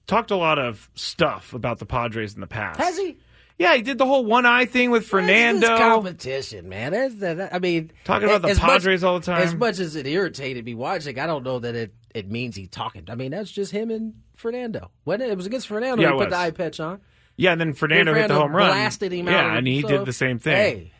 [0.07, 2.79] talked a lot of stuff about the Padres in the past.
[2.79, 3.17] Has he?
[3.57, 5.77] Yeah, he did the whole one eye thing with Fernando.
[5.77, 6.93] Competition, man.
[6.93, 9.43] That's, that, I mean, Talking about the as much- Padres all the time.
[9.43, 12.69] As much as it irritated me watching, I don't know that it, it means he's
[12.69, 13.03] talking.
[13.07, 14.89] I mean, that's just him and Fernando.
[15.03, 17.01] When it was against Fernando, Yeah, he put the eye patch on.
[17.37, 18.67] Yeah, and then Fernando, hit the home run.
[18.69, 19.31] blasted him out.
[19.31, 20.55] Yeah, and he So, did the same thing.
[20.55, 20.91] Hey,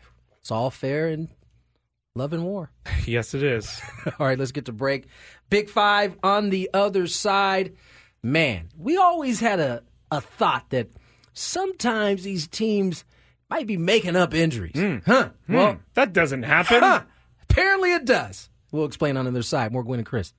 [0.42, 1.28] it's all fair and
[2.14, 2.70] love and war.
[3.04, 3.80] Yes, it is.
[4.20, 5.06] All right, let's get to break.
[5.50, 7.74] Big five on the other side.
[8.22, 10.88] Man, we always had a, a thought that
[11.32, 13.04] sometimes these teams
[13.50, 14.76] might be making up injuries.
[15.04, 15.30] Huh?
[15.46, 16.78] Hmm, Well, that doesn't happen.
[16.78, 17.02] huh,
[17.50, 18.50] apparently it does.
[18.70, 19.72] We'll explain on the other side.
[19.72, 20.32] More Gwynn and Chris.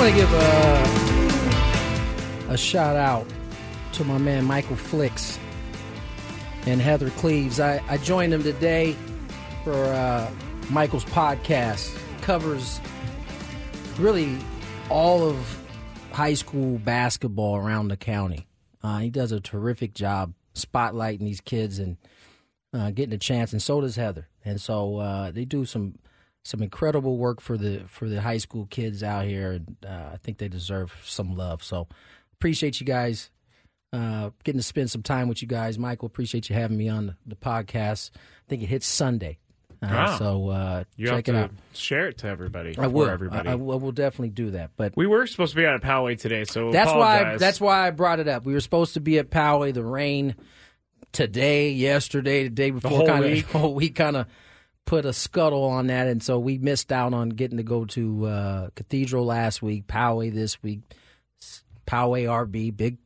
[0.00, 0.82] Want to give a,
[2.48, 3.26] a shout out
[3.92, 5.38] to my man Michael Flicks
[6.64, 7.60] and Heather Cleaves.
[7.60, 8.96] I, I joined them today
[9.62, 10.30] for uh,
[10.70, 11.94] Michael's podcast.
[12.22, 12.80] Covers
[13.98, 14.38] really
[14.88, 15.36] all of
[16.12, 18.46] high school basketball around the county.
[18.82, 21.98] Uh, he does a terrific job spotlighting these kids and
[22.72, 24.28] uh, getting a chance, and so does Heather.
[24.46, 25.96] And so uh, they do some
[26.44, 29.52] some incredible work for the for the high school kids out here.
[29.52, 31.62] And uh, I think they deserve some love.
[31.62, 31.86] So
[32.34, 33.30] appreciate you guys
[33.92, 35.78] uh, getting to spend some time with you guys.
[35.78, 38.10] Michael, appreciate you having me on the, the podcast.
[38.16, 39.38] I think it hits Sunday.
[39.82, 40.18] Uh, Wow.
[40.18, 41.50] So uh, You check have it to out.
[41.72, 42.70] share it to everybody.
[42.72, 43.08] I for will.
[43.08, 43.48] Everybody.
[43.48, 44.72] I, I will I definitely do that.
[44.76, 47.40] But we were supposed to be out at Poway today, so that's why apologize.
[47.40, 48.44] that's why I brought it up.
[48.44, 49.72] We were supposed to be at Poway.
[49.72, 50.34] The rain
[51.12, 54.26] today, yesterday, the day before, kind of whole week kind of
[54.90, 58.26] put a scuttle on that, and so we missed out on getting to go to
[58.26, 60.80] uh, Cathedral last week, Poway this week.
[61.86, 62.98] Poway RB, big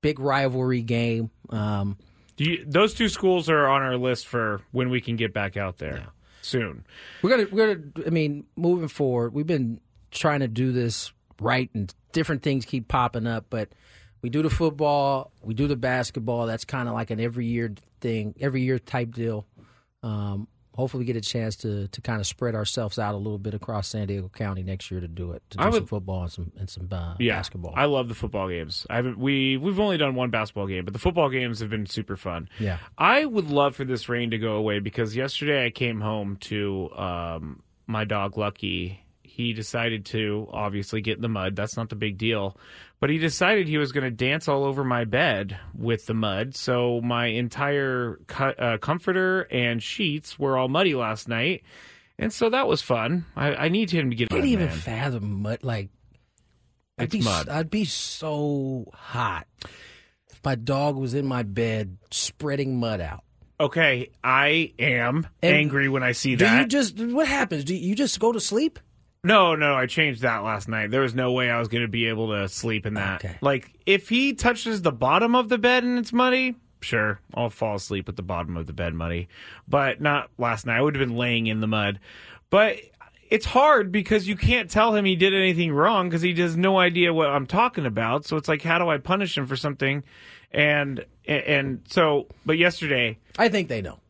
[0.00, 1.30] big rivalry game.
[1.50, 1.98] Um,
[2.36, 5.58] Do you, those two schools are on our list for when we can get back
[5.58, 6.06] out there
[6.40, 6.86] soon.
[7.20, 11.12] We're gonna we're gonna I mean, moving forward, we've been trying to do this
[11.42, 13.68] right and different things keep popping up, but
[14.22, 16.46] we do the football, we do the basketball.
[16.46, 19.46] That's kind of like an every year thing, every year type deal.
[20.02, 23.36] Um, hopefully, we get a chance to to kind of spread ourselves out a little
[23.38, 25.88] bit across San Diego County next year to do it, to do I some would-
[25.88, 27.74] football and some and some uh, Yeah, basketball.
[27.76, 28.86] I love the football games.
[28.88, 31.84] I haven't we we've only done one basketball game, but the football games have been
[31.84, 32.48] super fun.
[32.58, 32.78] Yeah.
[32.96, 36.90] I would love for this rain to go away because yesterday I came home to
[36.96, 39.04] um, my dog Lucky.
[39.38, 41.54] He decided to obviously get in the mud.
[41.54, 42.56] That's not the big deal.
[42.98, 46.56] But he decided he was going to dance all over my bed with the mud.
[46.56, 51.62] So my entire co- uh, comforter and sheets were all muddy last night.
[52.18, 53.26] And so that was fun.
[53.36, 54.76] I, I need him to get I can't even man.
[54.76, 55.62] fathom mud.
[55.62, 55.90] Like,
[56.98, 57.48] I'd be, mud.
[57.48, 59.46] I'd be so hot
[60.30, 63.22] if my dog was in my bed spreading mud out.
[63.60, 66.60] Okay, I am And angry when I see Do that.
[66.62, 67.62] you just what happens?
[67.62, 68.80] Do you just go to sleep?
[69.24, 70.90] No, no, I changed that last night.
[70.90, 73.38] There was no way I was going to be able to sleep in that.
[73.40, 77.76] Like, if he touches the bottom of the bed and it's muddy, sure, I'll fall
[77.76, 79.28] asleep at the bottom of the bed muddy.
[79.66, 80.78] But not last night.
[80.78, 81.98] I would have been laying in the mud.
[82.50, 82.78] But
[83.28, 86.78] it's hard because you can't tell him he did anything wrong because he has no
[86.78, 88.24] idea what I'm talking about.
[88.24, 90.04] So it's like, how do I punish him for something?
[90.50, 94.00] And and, so, but yesterday, I think they know.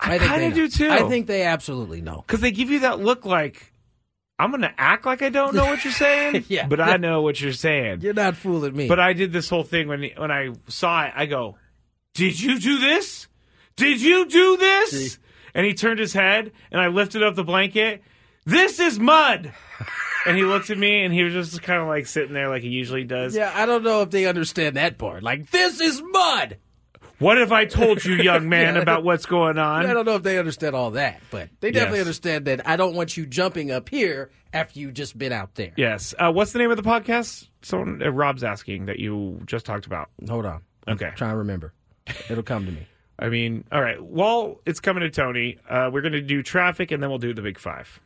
[0.00, 0.88] I, think kind they of do too.
[0.90, 2.24] I think they absolutely know.
[2.26, 3.71] because they give you that look like
[4.38, 6.66] I'm going to act like I don't know what you're saying, Yeah.
[6.66, 8.00] but I know what you're saying.
[8.00, 8.88] You're not fooling me.
[8.88, 11.12] But I did this whole thing when when I saw it.
[11.14, 11.56] I go,
[12.14, 13.28] "Did you do this?
[13.76, 15.18] Did you do this?"
[15.54, 18.02] And he turned his head, and I lifted up the blanket.
[18.44, 19.52] This is mud.
[20.26, 22.62] and he looked at me, and he was just kind of like sitting there, like
[22.62, 23.36] he usually does.
[23.36, 25.22] yeah, I don't know if they understand that part.
[25.22, 26.58] Like this is mud.
[27.22, 28.82] What have I told you, young man, Yeah.
[28.82, 29.86] about what's going on?
[29.86, 32.06] I don't know if they understand all that, but they definitely Yes.
[32.06, 35.72] understand that I don't want you jumping up here after you've just been out there.
[35.76, 36.14] Yes.
[36.18, 37.48] Uh, what's the name of the podcast?
[37.62, 40.10] Someone, uh, Rob's asking that you just talked about.
[40.28, 40.62] Hold on.
[40.88, 41.10] Okay.
[41.16, 41.72] Trying to remember.
[42.28, 42.86] It'll come to me.
[43.18, 44.02] I mean, all right.
[44.02, 45.58] Well, it's coming to Tony.
[45.70, 48.00] Uh, we're going to do traffic, and then we'll do the big five.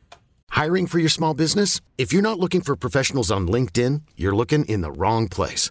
[0.50, 1.80] Hiring for your small business?
[1.96, 5.70] If you're not looking for professionals on LinkedIn, you're looking in the wrong place.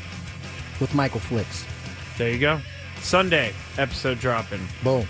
[0.81, 1.65] with Michael Flicks.
[2.17, 2.59] There you go.
[2.99, 4.67] Sunday episode dropping.
[4.83, 5.07] Boom.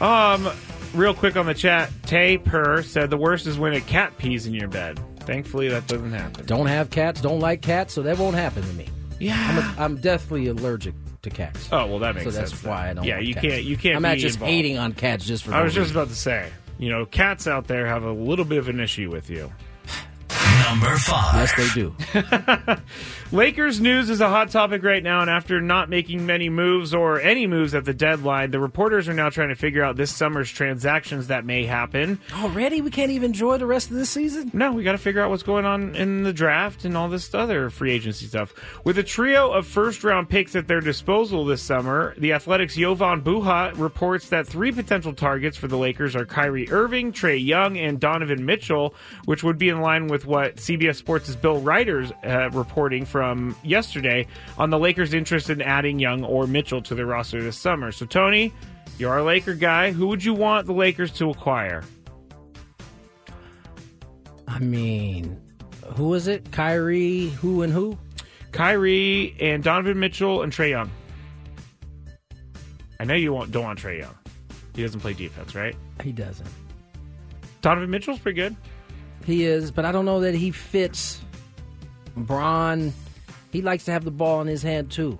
[0.00, 0.50] Um,
[0.94, 4.46] real quick on the chat, Tay Per said the worst is when a cat pees
[4.46, 5.00] in your bed.
[5.20, 6.46] Thankfully, that doesn't happen.
[6.46, 8.88] Don't have cats, don't like cats, so that won't happen to me.
[9.18, 9.34] Yeah.
[9.38, 11.68] I'm, a, I'm definitely allergic to cats.
[11.72, 12.50] Oh well, that makes so sense.
[12.50, 12.70] that's then.
[12.70, 13.04] why I don't.
[13.04, 13.46] Yeah, like you cats.
[13.46, 13.64] can't.
[13.64, 13.96] You can't.
[13.96, 14.52] I'm not just involved.
[14.52, 15.54] hating on cats just for.
[15.54, 15.96] I was just reason.
[15.96, 19.10] about to say, you know, cats out there have a little bit of an issue
[19.10, 19.50] with you.
[20.68, 21.34] Number five.
[21.34, 21.94] Yes, they do.
[23.32, 27.20] Lakers news is a hot topic right now, and after not making many moves or
[27.20, 30.50] any moves at the deadline, the reporters are now trying to figure out this summer's
[30.50, 32.20] transactions that may happen.
[32.34, 34.50] Already, we can't even enjoy the rest of this season.
[34.52, 37.32] No, we got to figure out what's going on in the draft and all this
[37.34, 38.54] other free agency stuff.
[38.84, 43.22] With a trio of first round picks at their disposal this summer, the Athletic's Jovan
[43.22, 48.00] Buha reports that three potential targets for the Lakers are Kyrie Irving, Trae Young, and
[48.00, 48.94] Donovan Mitchell,
[49.24, 54.26] which would be in line with what CBS Sports' Bill Reiter's uh, reporting from yesterday
[54.58, 57.92] on the Lakers' interest in adding Young or Mitchell to their roster this summer.
[57.92, 58.52] So, Tony,
[58.98, 59.92] you're a Laker guy.
[59.92, 61.84] Who would you want the Lakers to acquire?
[64.48, 65.40] I mean,
[65.94, 66.50] who is it?
[66.52, 67.98] Kyrie, who and who?
[68.52, 70.90] Kyrie and Donovan Mitchell and Trae Young.
[72.98, 74.14] I know you don't want Trae Young.
[74.74, 75.76] He doesn't play defense, right?
[76.02, 76.48] He doesn't.
[77.60, 78.56] Donovan Mitchell's pretty good.
[79.26, 81.20] He is, but I don't know that he fits.
[82.16, 82.94] Braun,
[83.50, 85.18] he likes to have the ball in his hand too.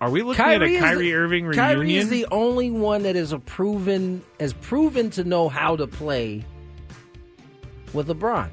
[0.00, 1.64] Are we looking Kyrie at a Kyrie the- Irving reunion?
[1.64, 5.86] Kyrie is the only one that is a proven has proven to know how to
[5.86, 6.44] play
[7.92, 8.48] with LeBron.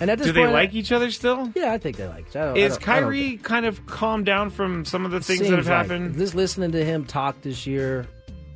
[0.00, 1.52] And at this Do they point, like each other still?
[1.54, 2.26] Yeah, I think they like.
[2.30, 2.52] each other.
[2.52, 5.50] I I Is I Kyrie kind of calmed down from some of the things that
[5.50, 6.16] have like happened?
[6.16, 8.06] Just listening to him talk this year,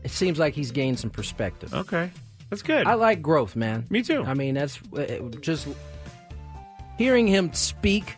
[0.05, 1.73] it seems like he's gained some perspective.
[1.75, 2.11] Okay,
[2.53, 2.87] that's good.
[2.87, 3.87] I like growth, man.
[3.89, 4.23] Me too.
[4.25, 5.67] I mean, that's uh, just
[6.99, 8.17] hearing him speak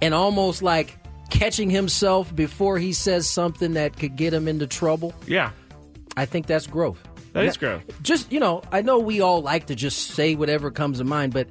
[0.00, 0.96] and almost like
[1.28, 5.12] catching himself before he says something that could get him into trouble.
[5.26, 5.50] Yeah,
[6.16, 7.06] I think that's growth.
[7.34, 7.84] That is growth.
[8.00, 11.34] Just you know, I know we all like to just say whatever comes to mind,
[11.34, 11.46] but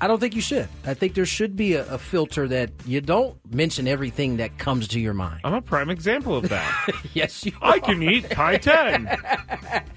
[0.00, 0.68] I don't think you should.
[0.86, 4.86] I think there should be a, a filter that you don't mention everything that comes
[4.88, 5.40] to your mind.
[5.44, 6.90] I'm a prime example of that.
[7.14, 7.52] yes, you.
[7.60, 9.10] I can eat high ten.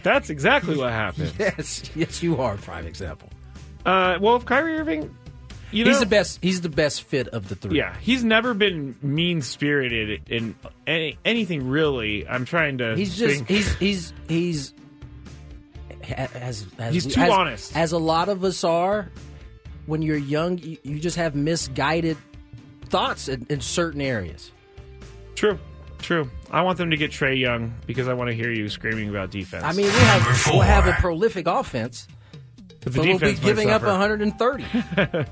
[0.03, 1.33] That's exactly what happened.
[1.37, 3.29] Yes, yes, you are a prime example.
[3.85, 5.15] Uh, well, if Kyrie Irving,
[5.71, 6.39] you know, he's the best.
[6.41, 7.77] He's the best fit of the three.
[7.77, 10.55] Yeah, he's never been mean spirited in
[10.87, 12.27] any, anything really.
[12.27, 12.95] I'm trying to.
[12.95, 13.47] He's just think.
[13.47, 14.73] he's he's he's
[16.17, 17.77] as, as He's too as- honest.
[17.77, 19.09] As a lot of us are,
[19.85, 22.17] when you're young, you, you just have misguided
[22.85, 24.51] thoughts in, in certain areas.
[25.35, 25.57] True,
[25.99, 26.29] true.
[26.51, 29.31] I want them to get Trae Young because I want to hear you screaming about
[29.31, 29.63] defense.
[29.63, 32.07] I mean, we have we'll have a prolific offense,
[32.83, 34.65] But but, we'll be giving up 130.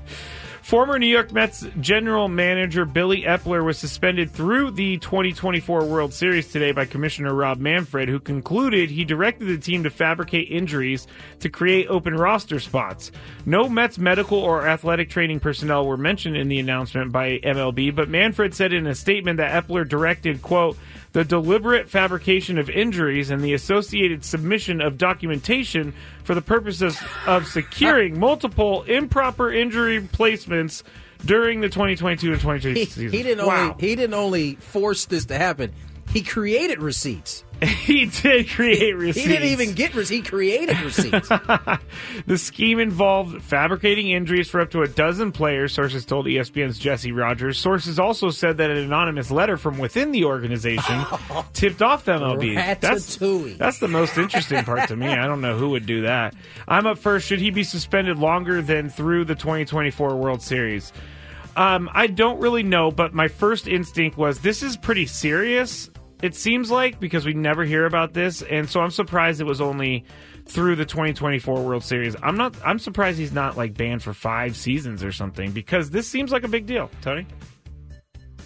[0.70, 6.46] Former New York Mets general manager Billy Eppler was suspended through the 2024 World Series
[6.46, 11.08] today by Commissioner Rob Manfred, who concluded he directed the team to fabricate injuries
[11.40, 13.10] to create open roster spots.
[13.44, 18.08] No Mets medical or athletic training personnel were mentioned in the announcement by MLB, but
[18.08, 20.76] Manfred said in a statement that Eppler directed, quote,
[21.12, 25.92] the deliberate fabrication of injuries and the associated submission of documentation
[26.24, 30.82] for the purposes of securing multiple improper injury placements
[31.24, 33.12] during the 2022 and 2023 he, seasons.
[33.12, 33.72] he didn't wow.
[33.72, 35.72] only he didn't only force this to happen.
[36.12, 37.44] He created receipts.
[37.64, 39.26] he did create receipts.
[39.26, 40.08] He didn't even get receipts.
[40.08, 41.28] He created receipts.
[42.26, 47.12] The scheme involved fabricating injuries for up to a dozen players, sources told ESPN's Jesse
[47.12, 47.58] Rogers.
[47.58, 51.04] Sources also said that an anonymous letter from within the organization
[51.52, 52.54] tipped off the MLB.
[52.80, 53.16] That's,
[53.58, 55.08] that's the most interesting part to me.
[55.08, 56.34] I don't know who would do that.
[56.68, 57.26] I'm up first.
[57.26, 60.92] Should he be suspended longer than through the 2024 World Series?
[61.56, 65.90] Um, I don't really know, but my first instinct was this is pretty serious.
[66.22, 69.60] It seems like because we never hear about this, and so I'm surprised it was
[69.60, 70.04] only
[70.46, 72.14] through the 2024 World Series.
[72.22, 72.54] I'm not.
[72.64, 76.44] I'm surprised he's not like banned for five seasons or something because this seems like
[76.44, 76.90] a big deal.
[77.00, 77.26] Tony,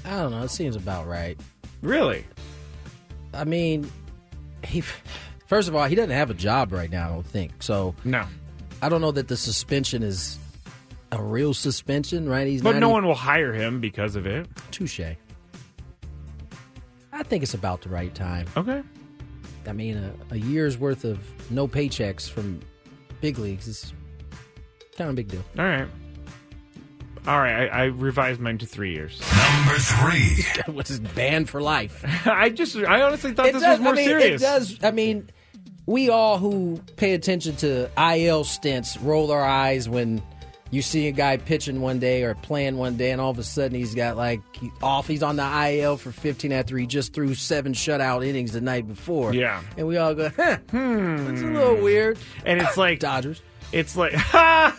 [0.05, 0.43] I don't know.
[0.43, 1.39] It seems about right.
[1.83, 2.25] really?
[3.33, 3.91] I mean,
[4.65, 4.83] he
[5.49, 7.07] first of all, he doesn't have a job right now.
[7.09, 7.95] I don't think so.
[8.05, 8.25] No,
[8.83, 10.39] I don't know that the suspension is
[11.11, 12.47] a real suspension, right?
[12.47, 14.47] He's But no even- one will hire him because of it.
[14.71, 15.01] Touche.
[17.15, 18.47] I think it's about the right time.
[18.57, 18.83] Okay.
[19.67, 21.19] I mean, a, a year's worth of
[21.51, 22.61] no paychecks from
[23.21, 23.93] big leagues is
[24.97, 25.43] kind of a big deal.
[25.59, 25.89] All right.
[27.27, 27.69] All right.
[27.71, 29.21] I, I revised mine to three years.
[29.57, 30.45] Number three.
[30.75, 32.05] What's his banned for life?
[32.27, 34.43] I just, I honestly thought It this does- was more I mean, serious.
[34.43, 34.79] It does.
[34.85, 35.31] I mean,
[35.87, 40.23] we all who pay attention to IL stints roll our eyes when
[40.75, 43.45] you see a guy pitching one day or playing one day, and all of a
[43.45, 45.07] sudden he's got like he, off.
[45.07, 48.87] He's on the IL for 15 after he just threw seven shutout innings the night
[48.89, 49.33] before.
[49.33, 49.63] Yeah.
[49.79, 51.27] and we all go, huh, Hmm.
[51.29, 52.19] that's a little weird.
[52.45, 53.41] And it's like Dodgers.
[53.73, 54.13] It's like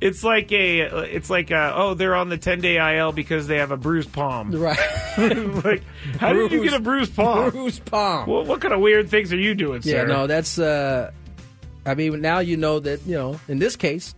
[0.00, 0.80] it's like a
[1.14, 4.12] it's like a, oh they're on the ten day IL because they have a bruised
[4.12, 4.52] palm.
[4.52, 4.78] Right.
[5.64, 5.82] like
[6.18, 7.50] how did you get a bruised palm?
[7.50, 8.28] Bruised palm.
[8.28, 10.06] What, what kind of weird things are you doing, Yeah, sir?
[10.06, 10.58] no, that's.
[10.58, 11.10] uh
[11.84, 13.38] I mean, now you know that you know.
[13.48, 14.14] In this case,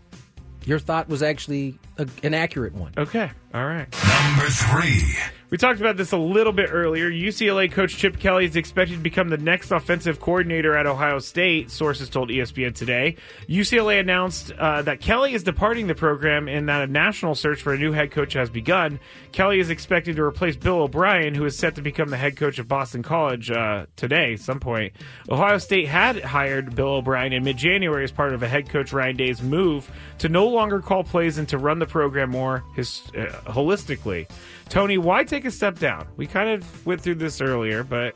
[0.68, 2.92] your thought was actually a, an accurate one.
[2.98, 3.30] Okay.
[3.54, 3.86] All right.
[3.90, 5.02] Number three.
[5.50, 7.10] We talked about this a little bit earlier.
[7.10, 11.70] UCLA coach Chip Kelly is expected to become the next offensive coordinator at Ohio State,
[11.70, 13.16] sources told ESPN today.
[13.48, 17.72] UCLA announced uh, that Kelly is departing the program and that a national search for
[17.72, 19.00] a new head coach has begun.
[19.32, 22.58] Kelly is expected to replace Bill O'Brien, who is set to become the head coach
[22.58, 24.92] of Boston College uh, today, some point.
[25.30, 28.92] Ohio State had hired Bill O'Brien in mid January as part of a head coach
[28.92, 33.00] Ryan Day's move to no longer call plays and to run the program more his,
[33.16, 34.28] uh, holistically.
[34.68, 36.08] Tony, why take a step down?
[36.16, 38.14] We kind of went through this earlier, but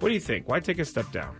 [0.00, 0.48] what do you think?
[0.48, 1.38] Why take a step down?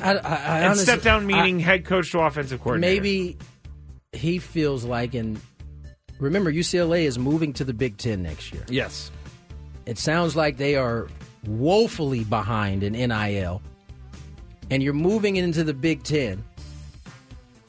[0.00, 3.00] I, I, I and honestly- step down meaning I- head coach to offensive coordinator.
[3.02, 3.38] Maybe
[4.12, 5.40] he feels like, and
[6.18, 8.64] remember, UCLA is moving to the Big Ten next year.
[8.68, 9.10] Yes.
[9.86, 11.08] It sounds like they are
[11.46, 13.60] woefully behind in NIL,
[14.70, 16.42] and you're moving into the Big Ten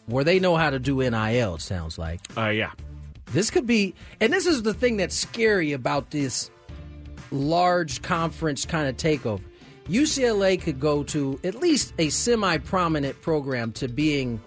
[0.07, 2.21] where they know how to do NIL, it sounds like.
[2.37, 2.71] Uh, yeah.
[3.35, 6.49] This could be, and this is the thing that's scary about this
[7.31, 9.41] large conference kind of takeover.
[9.89, 14.41] UCLA could go to at least a semi prominent program to being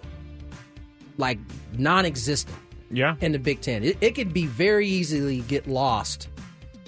[1.17, 1.37] like
[1.77, 2.57] non existent
[2.89, 3.15] Yeah.
[3.21, 3.83] in the Big Ten.
[3.83, 6.27] It, it could be very easily get lost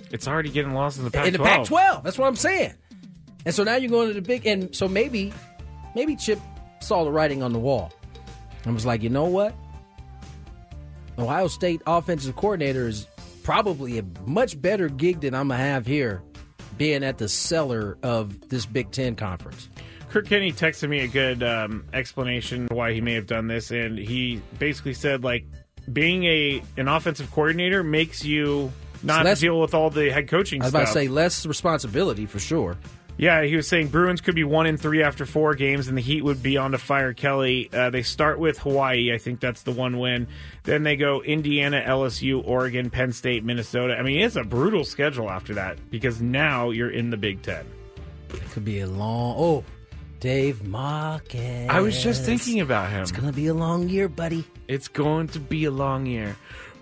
[0.09, 1.27] It's already getting lost in the Pac-12.
[1.27, 2.03] in the Pac 12.
[2.03, 2.73] That's what I'm saying.
[3.45, 5.31] And so now you're going to the big, and so maybe,
[5.95, 6.39] maybe Chip
[6.81, 7.93] saw the writing on the wall
[8.65, 9.53] and was like, you know what?
[11.17, 13.07] Ohio State offensive coordinator is
[13.43, 16.21] probably a much better gig than I'm going to have here
[16.77, 19.69] being at the cellar of this Big Ten conference.
[20.09, 23.97] Kirk Kenney texted me a good um, explanation why he may have done this, and
[23.97, 25.45] he basically said like
[25.91, 28.71] being a an offensive coordinator makes you
[29.03, 30.81] not less- deal with all the head coaching I was stuff.
[30.83, 32.77] about to say less responsibility for sure.
[33.21, 36.01] Yeah, he was saying Bruins could be one in three after four games, and the
[36.01, 37.69] Heat would be on to fire Kelly.
[37.71, 39.13] Uh, they start with Hawaii.
[39.13, 40.27] I think that's the one win.
[40.63, 43.95] Then they go Indiana, LSU, Oregon, Penn State, Minnesota.
[43.95, 47.63] I mean, it's a brutal schedule after that because now you're in the Big Ten.
[48.33, 49.35] It could be a long.
[49.37, 49.63] Oh,
[50.19, 51.69] Dave Marcus.
[51.69, 53.03] I was just thinking about him.
[53.03, 54.45] It's going to be a long year, buddy.
[54.67, 56.35] It's going to be a long year.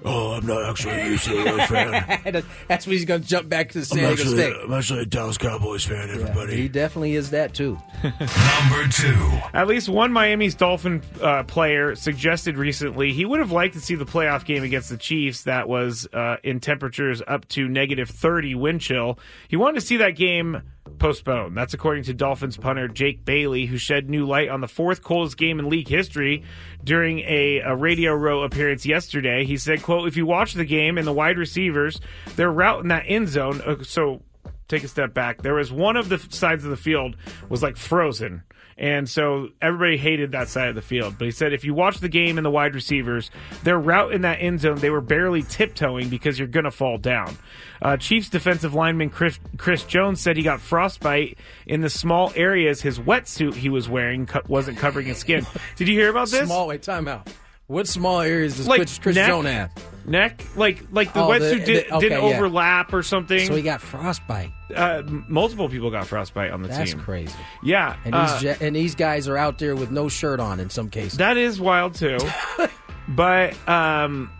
[0.06, 2.44] Oh, I'm not actually a UCLA fan.
[2.68, 4.56] That's when he's going to jump back to the San I'm Diego actually, State.
[4.64, 6.56] I'm actually a Dallas Cowboys fan, everybody.
[6.56, 7.78] He definitely is that too.
[8.04, 9.40] Number two.
[9.54, 13.96] At least one Miami's Dolphin uh, player suggested recently he would have liked to see
[13.96, 18.56] the playoff game against the Chiefs that was uh, in temperatures up to negative 30
[18.56, 19.20] wind chill.
[19.50, 20.62] He wanted to see that game
[21.00, 21.58] postponed.
[21.58, 25.38] That's according to Dolphins punter Jake Bailey, who shed new light on the fourth coldest
[25.38, 26.44] game in league history
[26.84, 29.46] during a, a Radio Row appearance yesterday.
[29.46, 32.00] He said, quote, if you watch the game and the wide receivers,
[32.36, 33.62] they're routing that end zone.
[33.62, 34.22] Uh, so
[34.68, 35.42] take a step back.
[35.42, 37.16] There was one of the sides of the field
[37.50, 38.44] was like frozen.
[38.80, 41.16] And so everybody hated that side of the field.
[41.20, 43.30] But he said if you watch the game and the wide receivers,
[43.64, 46.98] their route in that end zone, they were barely tiptoeing because you're going to fall
[46.98, 47.38] down.
[47.82, 52.82] Uh, Chiefs defensive lineman Chris, Chris Jones said he got frostbite in the small areas
[52.82, 55.46] his wetsuit he was wearing co- wasn't covering his skin.
[55.76, 56.46] Did you hear about this?
[56.46, 57.28] Small wait, time out.
[57.70, 59.28] What small areas does Like Chris, Chris neck?
[59.28, 59.72] Jones have?
[60.08, 62.36] Neck, like like the Oh, wetsuit did, okay, didn't yeah.
[62.38, 63.46] overlap or something.
[63.46, 64.50] So he got frostbite.
[64.76, 66.98] uh, multiple people got frostbite on the That's team.
[66.98, 67.36] That's crazy.
[67.64, 70.72] Yeah, And uh, these and these guys are out there with no shirt on in
[70.72, 71.20] some cases.
[71.20, 72.18] That is wild too.
[73.08, 74.32] but um,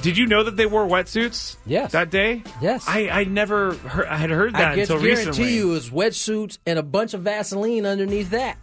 [0.00, 1.58] did you know that they wore wetsuits?
[1.66, 1.92] Yes.
[1.92, 2.42] That day.
[2.62, 2.86] Yes.
[2.88, 5.10] I, I never heard, I had heard that until recently.
[5.10, 5.54] I until guarantee recently.
[5.56, 8.56] you it's wetsuits and a bunch of Vaseline underneath that.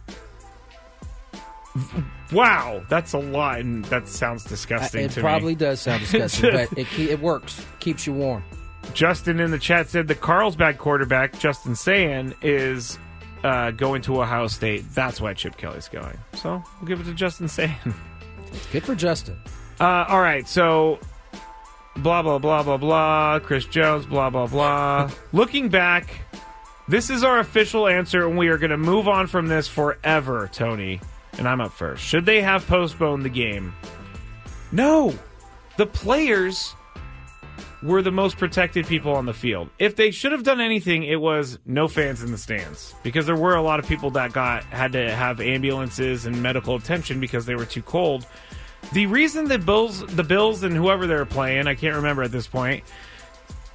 [2.32, 5.04] Wow, that's a lot, and that sounds disgusting.
[5.04, 5.56] it to probably me.
[5.56, 7.64] does sound disgusting, but it, it works.
[7.80, 8.42] Keeps you warm.
[8.94, 12.98] Justin in the chat said the Carlsbad quarterback Justin Sayin is
[13.44, 14.84] uh, going to Ohio State.
[14.92, 16.16] That's why Chip Kelly's going.
[16.34, 17.94] So we'll give it to Justin Sayin.
[18.72, 19.36] Good for Justin.
[19.78, 20.98] Uh, all right, so
[21.96, 23.38] blah blah blah blah blah.
[23.40, 25.10] Chris Jones, blah blah blah.
[25.32, 26.10] Looking back,
[26.88, 30.48] this is our official answer, and we are going to move on from this forever,
[30.52, 31.00] Tony.
[31.38, 32.02] And I'm up first.
[32.02, 33.74] Should they have postponed the game?
[34.72, 35.14] No,
[35.76, 36.74] the players
[37.82, 39.68] were the most protected people on the field.
[39.78, 43.36] If they should have done anything, it was no fans in the stands because there
[43.36, 47.46] were a lot of people that got had to have ambulances and medical attention because
[47.46, 48.26] they were too cold.
[48.92, 52.32] The reason the Bills, the Bills, and whoever they were playing, I can't remember at
[52.32, 52.84] this point,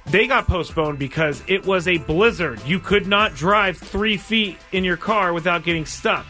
[0.06, 2.60] they got postponed because it was a blizzard.
[2.66, 6.26] You could not drive three feet in your car without getting stuck.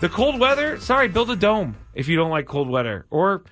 [0.00, 3.44] The cold weather, sorry, build a dome if you don't like cold weather, or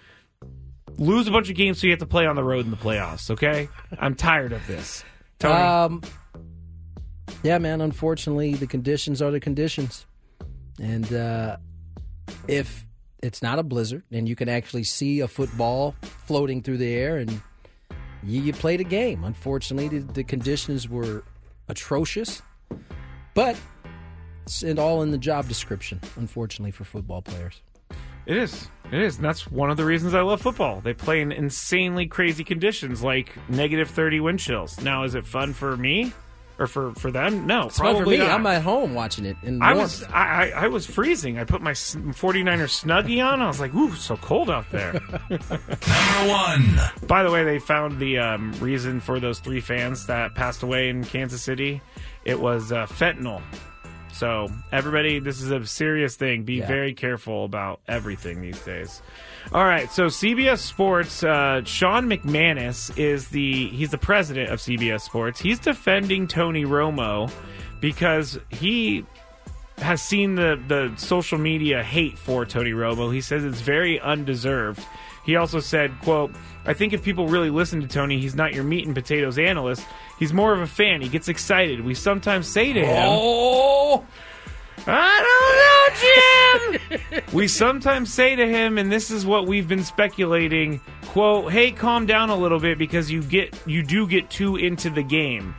[0.98, 2.76] lose a bunch of games so you have to play on the road in the
[2.76, 3.30] playoffs.
[3.30, 3.68] Okay,
[3.98, 5.04] I'm tired of this.
[5.38, 6.02] Tony, Um,
[7.42, 7.80] yeah, man.
[7.80, 10.06] Unfortunately, the conditions are the conditions,
[10.78, 11.56] and uh,
[12.46, 12.86] if
[13.22, 15.94] it's not a blizzard, and you can actually see a football
[16.26, 17.40] floating through the air, and
[18.22, 19.24] you, you played a game.
[19.24, 21.24] Unfortunately, the, the conditions were
[21.68, 22.42] atrocious,
[23.32, 23.56] but
[24.46, 26.00] it's all in the job description.
[26.16, 27.60] Unfortunately for football players.
[28.26, 28.68] It is.
[28.90, 29.16] It is.
[29.16, 30.80] And that's one of the reasons I love football.
[30.80, 34.80] They play in insanely crazy conditions like negative 30 wind chills.
[34.80, 36.12] Now, is it fun for me?
[36.56, 37.48] Or for, for them?
[37.48, 38.28] No, It's fun probably for me.
[38.28, 38.30] not.
[38.38, 40.02] I'm at home watching it in I warmth.
[40.02, 41.36] was I, I, I was freezing.
[41.36, 43.42] I put my 49er snuggie on.
[43.42, 44.92] I was like, "Ooh, so cold out there."
[45.30, 46.78] Number one.
[47.08, 50.90] By the way, they found the um, reason for those three fans that passed away
[50.90, 51.80] in Kansas City.
[52.24, 53.42] It was uh, fentanyl.
[54.14, 56.44] So everybody, this is a serious thing.
[56.44, 56.66] Be Yeah.
[56.66, 59.02] very careful about everything these days.
[59.52, 65.02] All right, so CBS Sports, uh, Sean McManus is the he's the president of CBS
[65.02, 65.40] Sports.
[65.40, 67.30] He's defending Tony Romo
[67.80, 69.04] because he
[69.78, 73.12] has seen the the social media hate for Tony Romo.
[73.12, 74.80] He says it's very undeserved.
[75.24, 76.32] He also said, quote,
[76.66, 79.86] I think if people really listen to Tony, he's not your meat and potatoes analyst.
[80.18, 81.00] He's more of a fan.
[81.00, 81.84] He gets excited.
[81.84, 84.04] We sometimes say to him, Oh,
[84.86, 87.22] I don't know, Jim.
[87.32, 92.06] we sometimes say to him, and this is what we've been speculating, quote, hey, calm
[92.06, 95.54] down a little bit because you get you do get too into the game.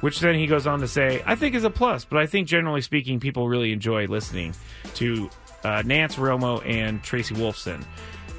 [0.00, 2.48] Which then he goes on to say, I think is a plus, but I think
[2.48, 4.54] generally speaking, people really enjoy listening
[4.94, 5.30] to
[5.64, 7.84] uh, Nantz Romo and Tracy Wolfson.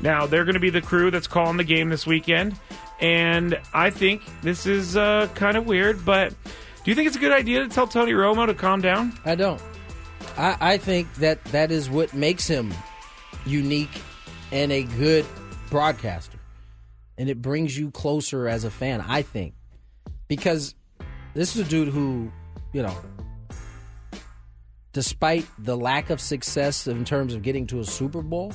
[0.01, 2.59] Now, they're going to be the crew that's calling the game this weekend,
[2.99, 6.33] and I think this is uh, kind of weird, but
[6.83, 9.17] do you think it's a good idea to tell Tony Romo to calm down?
[9.25, 9.61] I don't.
[10.37, 12.73] I, I think that that is what makes him
[13.45, 14.01] unique
[14.51, 15.25] and a good
[15.69, 16.39] broadcaster.
[17.17, 19.53] And it brings you closer as a fan, I think.
[20.27, 20.75] Because
[21.33, 22.31] this is a dude who,
[22.73, 22.95] you know,
[24.93, 28.53] despite the lack of success in terms of getting to a Super Bowl,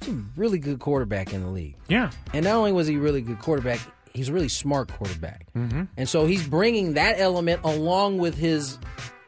[0.00, 1.76] he's a really good quarterback in the league.
[1.88, 2.10] Yeah.
[2.32, 3.80] And not only was he a really good quarterback,
[4.12, 5.46] he's a really smart quarterback.
[5.54, 5.84] Mm-hmm.
[5.96, 8.78] And so he's bringing that element along with his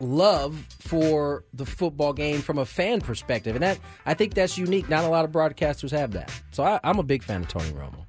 [0.00, 3.56] love for the football game from a fan perspective.
[3.56, 4.88] And that I think that's unique.
[4.88, 6.32] Not a lot of broadcasters have that.
[6.50, 8.04] So I, I'm a big fan of Tony Romo.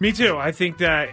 [0.00, 0.36] Me too.
[0.36, 1.10] I think that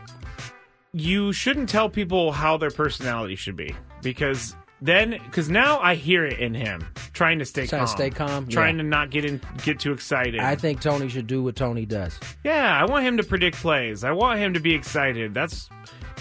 [0.93, 6.25] you shouldn't tell people how their personality should be because then because now I hear
[6.25, 8.83] it in him trying to stay Trying calm, to stay calm, trying yeah.
[8.83, 10.39] to not get in get too excited.
[10.39, 12.19] I think Tony should do what Tony does.
[12.43, 14.03] yeah, I want him to predict plays.
[14.03, 15.33] I want him to be excited.
[15.33, 15.69] That's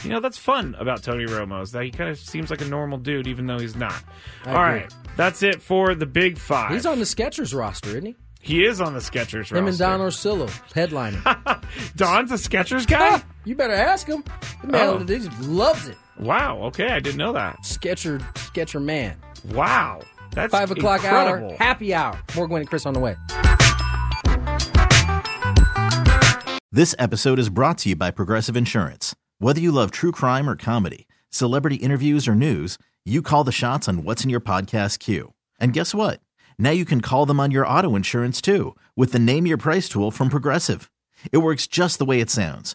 [0.03, 2.67] you know that's fun about Tony Romo is that he kind of seems like a
[2.67, 4.03] normal dude even though he's not.
[4.45, 4.81] I All agree.
[4.81, 6.73] right, that's it for the Big Five.
[6.73, 8.17] He's on the Skechers roster, isn't he?
[8.41, 9.57] He is on the Skechers roster.
[9.57, 9.79] Him and.
[9.79, 11.23] Don Orsillo, headliner.
[11.97, 13.23] Don's a Skechers guy.
[13.45, 14.23] you better ask him.
[14.61, 14.99] The man Oh.
[15.07, 15.97] he loves it.
[16.19, 16.59] Wow.
[16.65, 17.65] Okay, I didn't know that.
[17.65, 19.17] Sketcher, Sketcher man.
[19.53, 20.01] Wow.
[20.33, 21.51] That's Five o'clock incredible.
[21.51, 22.19] hour, happy hour.
[22.35, 23.17] More Gwynn and Chris on the way.
[26.73, 29.15] This episode is brought to you by Progressive Insurance.
[29.39, 33.89] Whether you love true crime or comedy, celebrity interviews or news, you call the shots
[33.89, 35.35] on what's in your podcast queue.
[35.61, 36.21] And guess what?
[36.59, 39.89] Now you can call them on your auto insurance too with the Name Your Price
[39.89, 40.91] tool from Progressive.
[41.31, 42.75] It works just the way it sounds.